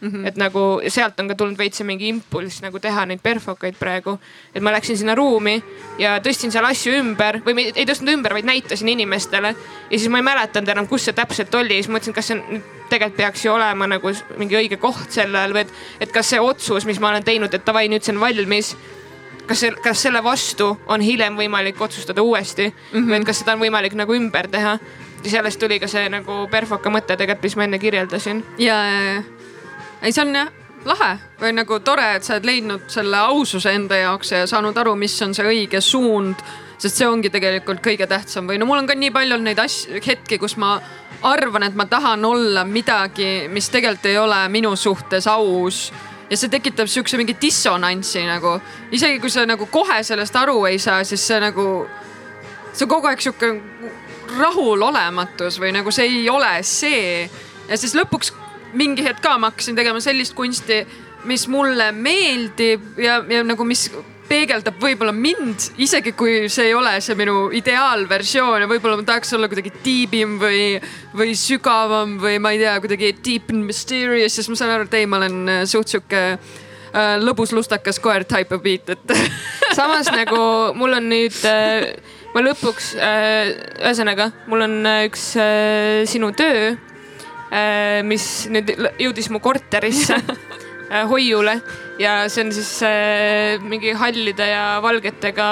[0.00, 0.26] Mm -hmm.
[0.28, 4.18] et nagu sealt on ka tulnud veits mingi impulss nagu teha neid perfokaid praegu.
[4.54, 5.62] et ma läksin sinna ruumi
[5.98, 9.54] ja tõstsin seal asju ümber või ei tõstnud ümber, vaid näitasin inimestele.
[9.90, 12.62] ja siis ma ei mäletanud enam, kus see täpselt oli siis mõtlesin, kas see on,
[12.88, 16.84] tegelikult peaks ju olema nagu mingi õige koht sellel või et, et kas see otsus,
[16.84, 18.76] mis ma olen teinud, et davai, nüüd see on valmis
[19.46, 23.10] kas see, kas selle vastu on hiljem võimalik otsustada uuesti mm -hmm.
[23.10, 24.78] või et kas seda on võimalik nagu ümber teha.
[25.24, 28.44] ja sellest tuli ka see nagu perfoka mõte tegelikult, mis ma enne kirjeldasin.
[28.58, 29.22] ja, ja, ja
[30.02, 30.54] ei, see on jah
[30.86, 34.94] lahe või nagu tore, et sa oled leidnud selle aususe enda jaoks ja saanud aru,
[34.98, 36.42] mis on see õige suund.
[36.78, 40.00] sest see ongi tegelikult kõige tähtsam või no mul on ka nii palju neid asju,
[40.04, 40.74] hetki, kus ma
[41.24, 45.92] arvan, et ma tahan olla midagi, mis tegelikult ei ole minu suhtes aus.
[46.30, 48.60] ja see tekitab sihukese mingi dissonantsi nagu,
[48.92, 51.86] isegi kui sa nagu kohe sellest aru ei saa, siis see nagu,
[52.72, 53.54] see on kogu aeg sihuke
[54.36, 57.30] rahulolematus või nagu see ei ole see.
[57.68, 58.34] ja siis lõpuks
[58.76, 60.82] mingi hetk ka ma hakkasin tegema sellist kunsti,
[61.26, 63.88] mis mulle meeldib ja, ja nagu, mis
[64.26, 69.32] peegeldab võib-olla mind, isegi kui see ei ole see minu ideaalversioon ja võib-olla ma tahaks
[69.36, 70.80] olla kuidagi tiibim või,
[71.16, 74.98] või sügavam või ma ei tea, kuidagi deep and mysterious, siis ma saan aru, et
[74.98, 79.16] ei, ma olen äh, suht sihuke äh, lõbus lustakas koer type of beat, et
[79.78, 80.42] samas nagu
[80.78, 81.92] mul on nüüd äh,
[82.34, 83.54] ma lõpuks äh,,
[83.84, 86.74] ühesõnaga, mul on äh, üks äh, sinu töö
[88.06, 90.18] mis nüüd jõudis mu korterisse
[90.90, 91.60] äh, hoiule
[92.02, 95.48] ja see on siis äh, mingi hallide ja valgetega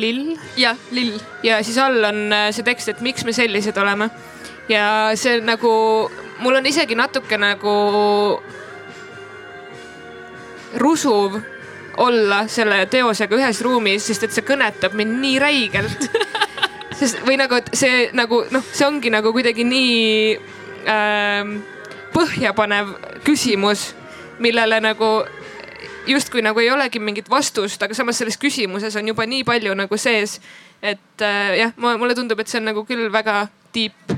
[0.00, 0.34] lill.
[0.58, 1.18] jah, lill.
[1.46, 4.10] ja siis all on see tekst, et miks me sellised oleme.
[4.68, 5.72] ja see nagu,
[6.42, 7.76] mul on isegi natuke nagu
[10.78, 11.40] rusuv
[12.00, 16.06] olla selle teosega ühes ruumis, sest et see kõnetab mind nii räigelt
[17.00, 20.34] sest või nagu, et see nagu noh, see ongi nagu kuidagi nii
[20.90, 21.60] ähm,
[22.14, 22.94] põhjapanev
[23.24, 23.90] küsimus,
[24.42, 25.10] millele nagu
[26.10, 30.00] justkui nagu ei olegi mingit vastust, aga samas selles küsimuses on juba nii palju nagu
[30.00, 30.40] sees.
[30.82, 33.42] et äh, jah, mulle tundub, et see on nagu küll väga
[33.74, 34.14] deep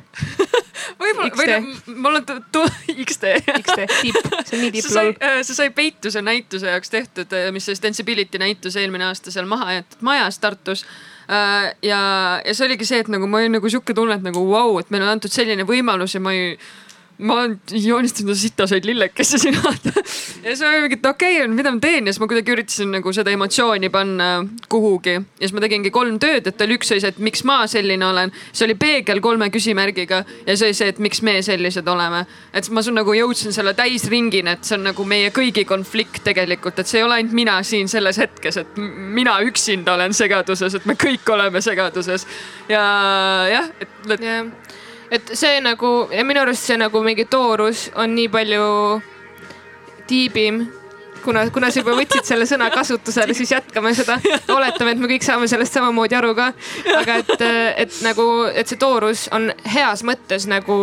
[0.99, 3.33] võib-olla, või mul on XD.
[3.65, 5.11] XD, deep, see on nii deep lol.
[5.43, 9.79] See sai Peituse näituse jaoks tehtud, äh, mis see Stensibility näitus eelmine aasta seal maha
[9.79, 10.87] jäetud majas Tartus
[11.33, 12.01] ja,
[12.45, 14.81] ja see oligi see, et nagu ma olin nagu sihuke tunne, et nagu vau wow,,
[14.83, 16.57] et meile on antud selline võimalus ja ma ei
[17.23, 19.73] ma joonistasin sitasaid lillekesi sinna
[20.43, 22.07] ja siis ma mingi, et okei okay,, mida ma teen?
[22.07, 24.29] Ja siis ma kuidagi üritasin nagu seda emotsiooni panna
[24.73, 25.15] kuhugi.
[25.15, 28.07] ja siis ma tegingi kolm tööd, et oli üks oli see, et miks ma selline
[28.07, 32.25] olen, siis oli peegel kolme küsimärgiga ja siis oli see, et miks me sellised oleme.
[32.53, 36.91] et ma nagu jõudsin selle täisringini, et see on nagu meie kõigi konflikt tegelikult, et
[36.91, 40.99] see ei ole ainult mina siin selles hetkes, et mina üksinda olen segaduses, et me
[40.99, 42.27] kõik oleme segaduses.
[42.69, 42.83] Ja
[43.51, 44.81] jah, et, et yeah
[45.13, 48.69] et see nagu ja minu arust see nagu mingi toorus on nii palju
[50.09, 50.65] tiibim
[51.25, 54.19] kuna, kuna sa juba võtsid selle sõna kasutusele, siis jätkame seda.
[54.53, 56.51] oletame, et me kõik saame sellest samamoodi aru ka.
[56.99, 57.33] aga et,
[57.85, 60.77] et nagu, et see toorus on heas mõttes nagu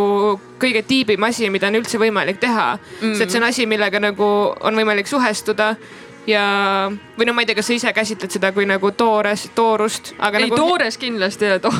[0.62, 3.16] kõige tiibim asi, mida on üldse võimalik teha mm..
[3.16, 5.76] sest et see on asi, millega nagu on võimalik suhestuda
[6.28, 6.44] ja,
[7.18, 10.42] või no ma ei tea, kas sa ise käsitled seda kui nagu toores, toorust, aga.
[10.42, 10.60] ei nagu...
[10.60, 11.72] toores kindlasti to...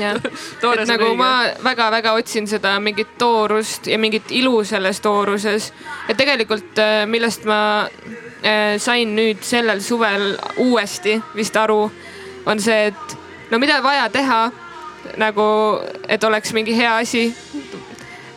[0.00, 0.18] jah,
[0.72, 1.18] et nagu õige.
[1.18, 1.30] ma
[1.64, 5.72] väga-väga otsin seda mingit toorust ja mingit ilu selles tooruses.
[6.08, 10.34] et tegelikult, äh, millest ma äh, sain nüüd sellel suvel
[10.64, 11.88] uuesti vist aru,
[12.46, 13.18] on see, et
[13.50, 14.44] no mida vaja teha
[15.20, 15.44] nagu,
[16.08, 17.28] et oleks mingi hea asi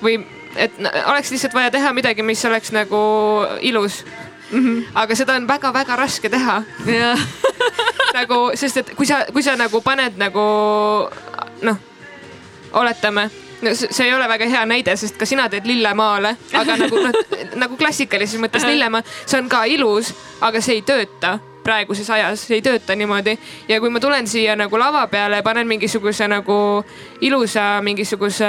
[0.04, 0.20] või
[0.58, 0.74] et
[1.06, 3.00] oleks lihtsalt vaja teha midagi, mis oleks nagu
[3.62, 4.02] ilus
[4.52, 4.60] mm.
[4.60, 4.86] -hmm.
[4.94, 6.62] aga seda on väga-väga raske teha
[8.18, 10.46] nagu, sest et kui sa, kui sa nagu paned nagu
[11.62, 11.78] noh,
[12.72, 13.30] oletame
[13.62, 17.22] no see ei ole väga hea näide, sest ka sina teed lillemaale, aga nagu noh,
[17.56, 21.38] nagu klassikalises mõttes lillemaa, see on ka ilus, aga see ei tööta
[21.68, 23.38] praeguses ajas, ei tööta niimoodi.
[23.68, 26.60] ja kui ma tulen siia nagu lava peale, panen mingisuguse nagu
[27.22, 28.48] ilusa mingisuguse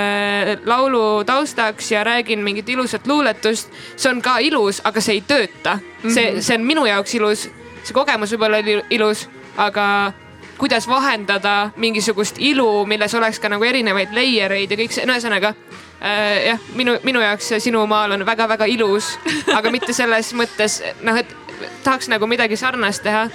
[0.66, 5.78] laulu taustaks ja räägin mingit ilusat luuletust, see on ka ilus, aga see ei tööta.
[6.06, 6.40] see, mhm.
[6.40, 7.48] see on minu jaoks ilus,
[7.82, 10.12] see kogemus võib-olla oli ilus, aga
[10.58, 15.14] kuidas vahendada mingisugust ilu, milles oleks ka nagu erinevaid layer eid ja kõik see, no
[15.14, 19.14] ühesõnaga äh, jah, minu, minu jaoks sinu maal on väga-väga ilus,
[19.54, 21.47] aga mitte selles mõttes noh, et
[21.84, 23.28] tahaks nagu midagi sarnast teha.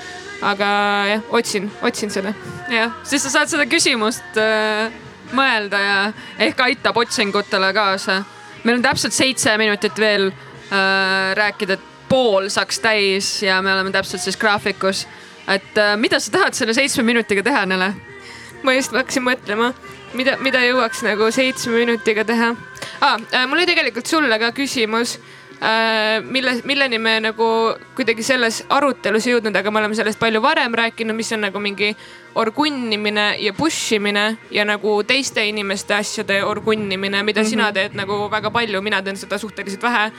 [0.44, 0.68] aga
[1.08, 2.34] jah, otsin, otsin seda.
[2.70, 4.92] jah, siis sa saad seda küsimust äh,
[5.32, 5.98] mõelda ja
[6.44, 8.24] ehk aitab otsingutele kaasa.
[8.64, 13.92] meil on täpselt seitse minutit veel äh, rääkida, et pool saaks täis ja me oleme
[13.92, 15.08] täpselt siis graafikus.
[15.48, 17.94] et äh, mida sa tahad selle seitsme minutiga teha, Nele?
[18.64, 19.74] ma just hakkasin mõtlema,
[20.14, 22.56] mida, mida jõuaks nagu seitsme minutiga teha
[23.02, 23.18] ah,.
[23.48, 25.43] mul oli tegelikult sulle ka küsimus Äh,
[26.28, 27.46] mille, milleni me nagu
[27.96, 31.94] kuidagi selles arutelus jõudnud, aga me oleme sellest palju varem rääkinud, mis on nagu mingi
[32.36, 37.50] orgunnimine ja push imine ja nagu teiste inimeste asjade orgunnimine, mida mm -hmm.
[37.50, 40.12] sina teed nagu väga palju, mina teen seda suhteliselt vähe.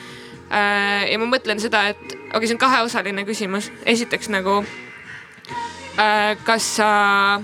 [0.53, 3.70] Äh, ja ma mõtlen seda, et okei okay,, see on kaheosaline küsimus.
[3.86, 4.64] esiteks nagu,
[5.99, 7.40] äh, kas sa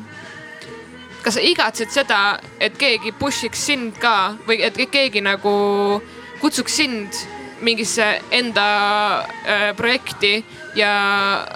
[1.23, 6.03] kas sa igatsed seda, et keegi push'iks sind ka või et keegi nagu
[6.41, 8.69] kutsuks sind mingisse enda
[9.45, 10.45] äh, projekti
[10.79, 10.93] ja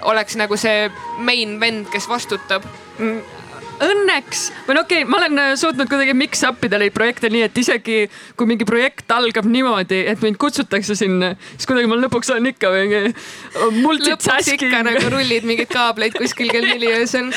[0.03, 2.67] oleks nagu see main vend, kes vastutab.
[2.99, 3.35] Mm
[3.83, 7.29] õnneks või no okei okay,, ma olen äh, suutnud kuidagi mix up ida neid projekte
[7.31, 7.97] nii, et isegi
[8.37, 12.71] kui mingi projekt algab niimoodi, et mind kutsutakse sinna, siis kuidagi ma lõpuks olen ikka
[12.75, 13.01] mingi
[14.05, 17.31] lõpuks ikka nagu rullid mingeid kaableid kuskil kell neli öösel.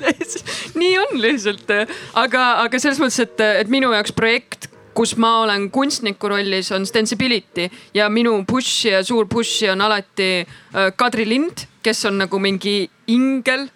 [0.80, 1.70] Nii on lihtsalt,
[2.18, 6.86] aga, aga selles mõttes, et, et minu jaoks projekt kus ma olen kunstniku rollis, on
[6.86, 12.40] Stensibility ja minu push'i ja suur push'i on alati äh, Kadri Lind, kes on nagu
[12.42, 13.68] mingi ingel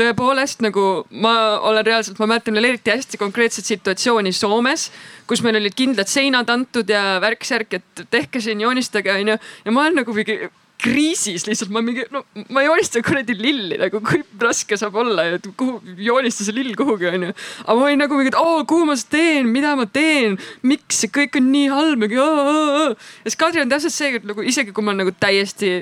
[0.00, 1.34] tõepoolest nagu ma
[1.68, 4.88] olen reaalselt, ma mäletan veel eriti hästi konkreetset situatsiooni Soomes,
[5.28, 9.38] kus meil olid kindlad seinad antud ja värk-särk, et tehke siin, joonistage onju.
[9.64, 10.40] ja ma olen nagu mingi
[10.82, 12.24] kriisis lihtsalt ma mingi, no
[12.54, 17.08] ma joonistan kuradi lilli nagu, kui raske saab olla ja kuhu joonista see lill kuhugi
[17.12, 17.32] onju.
[17.64, 21.02] aga ma olin nagu mingi, et oo, kuhu ma seda teen, mida ma teen, miks
[21.04, 22.18] see kõik on nii halb, mingi.
[22.18, 22.94] ja
[23.26, 25.74] siis Kadri on täpselt see, et nagu isegi kui ma olen nagu täiesti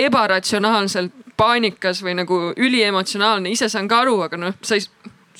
[0.00, 4.86] ebaratsionaalselt paanikas või nagu üliemotsionaalne, ise saan ka aru, aga noh, sa ei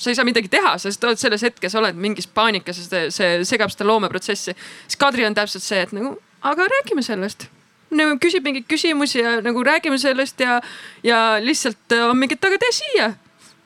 [0.01, 3.41] sa ei saa midagi teha, sest oled selles hetkes, oled mingis paanikas ja see, see
[3.45, 4.55] segab seda loomeprotsessi.
[4.57, 7.45] siis Kadri on täpselt see, et nagu, aga räägime sellest
[7.91, 10.59] nagu küsib mingeid küsimusi ja nagu räägime sellest ja,
[11.03, 13.13] ja lihtsalt on mingi, et aga tee siia.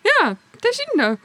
[0.05, 1.15] ja tee sinna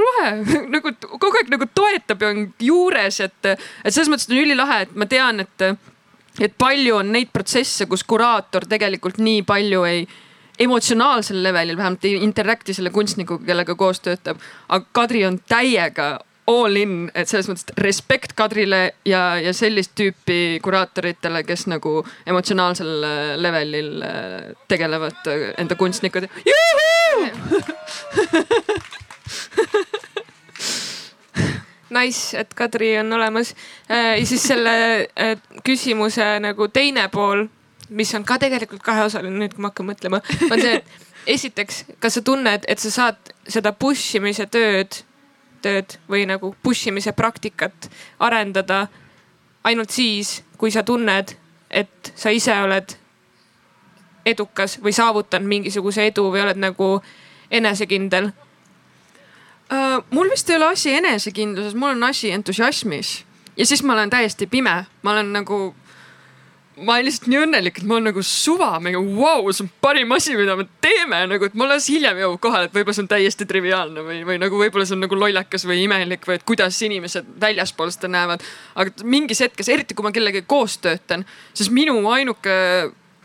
[0.00, 0.32] lahe
[0.74, 3.52] nagu kogu aeg nagu toetab ja on juures, et,
[3.84, 5.66] et selles mõttes on ülilahe, et ma tean, et,
[6.40, 10.04] et palju on neid protsesse, kus kuraator tegelikult nii palju ei
[10.60, 14.40] emotsionaalsel levelil vähemalt ei interact'i selle kunstnikuga, kellega koos töötab.
[14.68, 16.18] aga Kadri on täiega
[16.50, 23.06] all in, et selles mõttes respekt Kadrile ja, ja sellist tüüpi kuraatoritele, kes nagu emotsionaalsel
[23.06, 26.28] äh, levelil äh, tegelevad äh, enda kunstnikud.
[31.90, 33.48] Nice, et Kadri on olemas.
[33.88, 35.08] ja siis selle
[35.66, 37.48] küsimuse nagu teine pool,
[37.90, 42.14] mis on ka tegelikult kaheosaline, nüüd kui ma hakkan mõtlema, on see, et esiteks, kas
[42.14, 45.00] sa tunned, et sa saad seda push imise tööd
[45.62, 48.86] tööd või nagu push imise praktikat arendada
[49.64, 51.34] ainult siis, kui sa tunned,
[51.70, 52.96] et sa ise oled
[54.26, 56.92] edukas või saavutanud mingisuguse edu või oled nagu
[57.50, 60.02] enesekindel uh,?
[60.10, 63.20] mul vist ei ole asi enesekindluses, mul on asi entusiasmis
[63.56, 65.74] ja siis ma olen täiesti pime, ma olen nagu
[66.80, 70.12] ma olen lihtsalt nii õnnelik, et mul nagu suva, nagu vau wow,, see on parim
[70.16, 73.10] asi, mida me teeme nagu, et mul alles hiljem jõuab kohale, et võib-olla see on
[73.10, 76.80] täiesti triviaalne või, või nagu võib-olla see on nagu lollakas või imelik või et kuidas
[76.86, 78.44] inimesed väljaspool seda näevad.
[78.80, 82.56] aga mingis hetkes, eriti kui ma kellegagi koos töötan, siis minu ainuke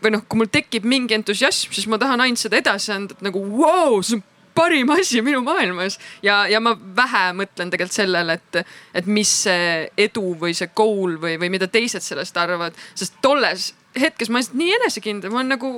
[0.04, 3.24] või noh, kui mul tekib mingi entusiasm, siis ma tahan ainult seda edasi anda, et
[3.24, 4.24] nagu vau wow,, see on
[4.56, 5.98] parim asi minu maailmas.
[6.24, 8.62] Ja, ja ma vähe mõtlen tegelikult sellele, et,
[8.96, 13.72] et mis see edu või see goal või, või mida teised sellest arvavad, sest tolles
[13.96, 15.70] hetkes ma olen nii enesekindel, ma olen nagu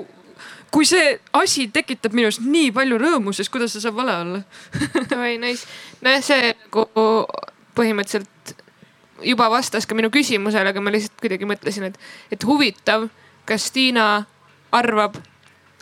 [0.75, 4.41] kui see asi tekitab minus nii palju rõõmu, siis kuidas see saab vale olla?
[5.23, 5.69] Oi, nice.
[6.05, 6.89] nojah, see nagu
[7.79, 8.55] põhimõtteliselt
[9.25, 11.99] juba vastas ka minu küsimusele, aga ma lihtsalt kuidagi mõtlesin, et,
[12.35, 13.09] et huvitav,
[13.49, 14.09] kas Tiina
[14.75, 15.17] arvab,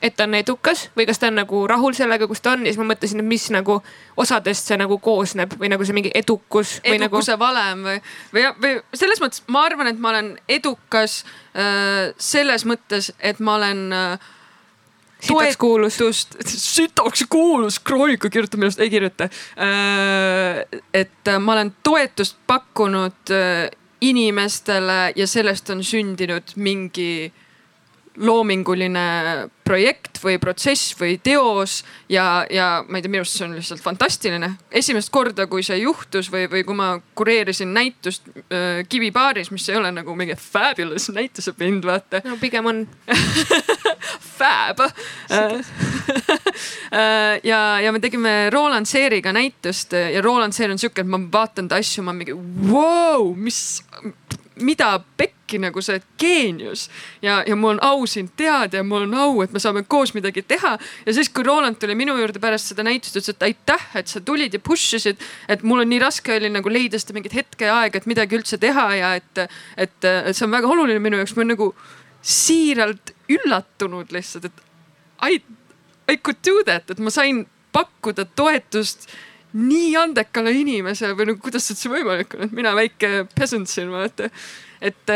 [0.03, 2.73] et ta on edukas või kas ta on nagu rahul sellega, kus ta on ja
[2.73, 3.79] siis ma mõtlesin, et mis nagu
[4.21, 6.77] osadest see nagu koosneb või nagu see mingi edukus.
[6.85, 7.41] edukuse nagu...
[7.41, 7.99] valem või,
[8.35, 11.23] või, või selles mõttes ma arvan, et ma olen edukas
[11.57, 14.29] äh, selles mõttes, et ma olen äh,
[15.21, 15.99] sitaks kuulus.
[16.45, 20.81] sitaks kuulus, Kroonika kirjutab minust, ei kirjuta äh,.
[20.93, 23.71] et äh, ma olen toetust pakkunud äh,
[24.01, 27.33] inimestele ja sellest on sündinud mingi
[28.17, 29.05] loominguline
[29.67, 31.81] projekt või protsess või teos
[32.12, 34.51] ja, ja ma ei tea, minu arust see on lihtsalt fantastiline.
[34.71, 36.89] esimest korda, kui see juhtus või, või kui ma
[37.19, 42.23] kureerisin näitust äh, Kivibaaris, mis ei ole nagu mingi fabulous näitusepind, vaata.
[42.25, 42.85] no pigem on
[44.39, 44.79] fab
[47.51, 51.69] ja, ja me tegime Roland Seeriga näitust ja Roland Seer on sihuke, et ma vaatan
[51.69, 52.37] ta asju, ma mingi
[52.71, 53.81] vau, mis
[54.62, 56.87] mida pekki nagu sa oled geenius
[57.23, 60.15] ja, ja mul on au sind teada ja mul on au, et me saame koos
[60.17, 60.77] midagi teha.
[61.07, 64.21] ja siis, kui Roland tuli minu juurde pärast seda näitust, ütles, et aitäh, et sa
[64.21, 67.71] tulid ja push isid, et mul on nii raske oli nagu leida seda mingit hetke
[67.71, 69.45] ja aega, et midagi üldse teha ja et,
[69.77, 71.71] et, et see on väga oluline minu jaoks, ma olen nagu
[72.27, 74.65] siiralt üllatunud lihtsalt, et
[75.23, 75.41] I,
[76.11, 77.45] I could do that, et ma sain
[77.77, 79.09] pakkuda toetust
[79.57, 84.29] nii andekale inimesele või nagu kuidas üldse võimalik on, et mina väike peasant siin vaata.
[84.81, 85.12] Et,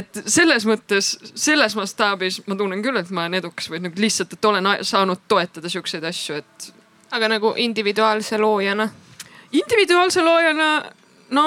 [0.00, 4.36] et selles mõttes, selles mastaabis ma tunnen küll, et ma olen edukas või nagu lihtsalt,
[4.36, 6.70] et olen saanud toetada siukseid asju, et.
[7.10, 8.88] aga nagu individuaalse loojana?
[9.52, 10.70] individuaalse loojana,
[11.36, 11.44] no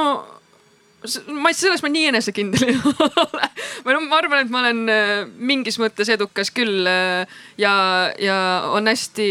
[1.42, 3.50] ma selles ma nii enesekindel ei ole.
[3.86, 5.12] või noh, ma arvan, et ma olen äh,
[5.52, 7.74] mingis mõttes edukas küll äh, ja,
[8.22, 8.38] ja
[8.76, 9.28] on hästi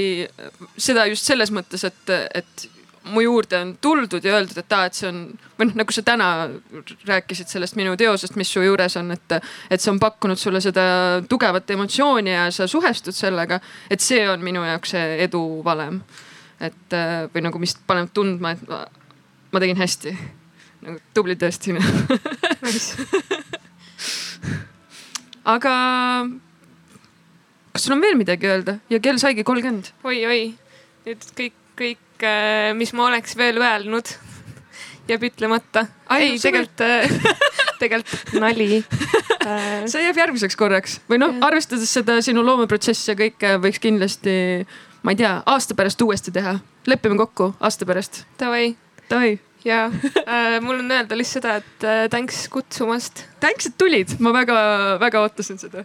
[0.76, 2.66] seda just selles mõttes, et, et
[3.04, 5.20] mu juurde on tuldud ja öeldud, et aa, et see on
[5.58, 6.26] või noh, nagu sa täna
[7.08, 9.36] rääkisid sellest minu teosest, mis su juures on, et,
[9.72, 10.82] et see on pakkunud sulle seda
[11.28, 13.60] tugevat emotsiooni ja sa suhestud sellega.
[13.90, 16.00] et see on minu jaoks see edu valem.
[16.60, 16.92] et
[17.34, 18.84] või nagu, mis paneb tundma, et ma,
[19.52, 20.16] ma tegin hästi.
[20.84, 21.76] nagu tubli tõesti
[25.54, 25.74] aga
[27.72, 30.20] kas sul on veel midagi öelda ja kell saigi kolmkümmend oi,?
[30.20, 30.54] oi-oi,
[31.06, 34.12] nüüd kõik, kõik kõik, äh, mis ma oleks veel öelnud,
[35.08, 35.86] jääb ütlemata.
[36.10, 37.08] ei, tegelikult, äh,
[37.82, 38.84] tegelikult nali
[39.46, 44.66] äh, see jääb järgmiseks korraks või noh, arvestades seda sinu loomeprotsessi ja kõike võiks kindlasti,
[45.02, 46.58] ma ei tea, aasta pärast uuesti teha.
[46.86, 48.24] lepime kokku aasta pärast.
[48.38, 48.76] Davai.
[49.10, 49.90] Davai ja
[50.26, 53.24] äh, mul on öelda lihtsalt seda, et äh, thanks kutsumast.
[53.40, 55.84] Thanks, et tulid, ma väga-väga ootasin seda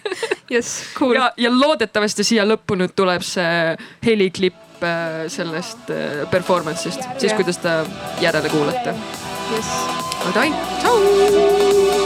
[0.54, 1.16] jess, cool.
[1.18, 3.74] ja, ja loodetavasti siia lõppu nüüd tuleb see
[4.06, 7.78] heliklipp Äh, sellest äh, performance'ist, siis kui te seda
[8.20, 8.92] järele kuulate.
[9.54, 9.72] Yes..
[10.20, 10.50] aga davai,
[10.82, 12.05] tšau.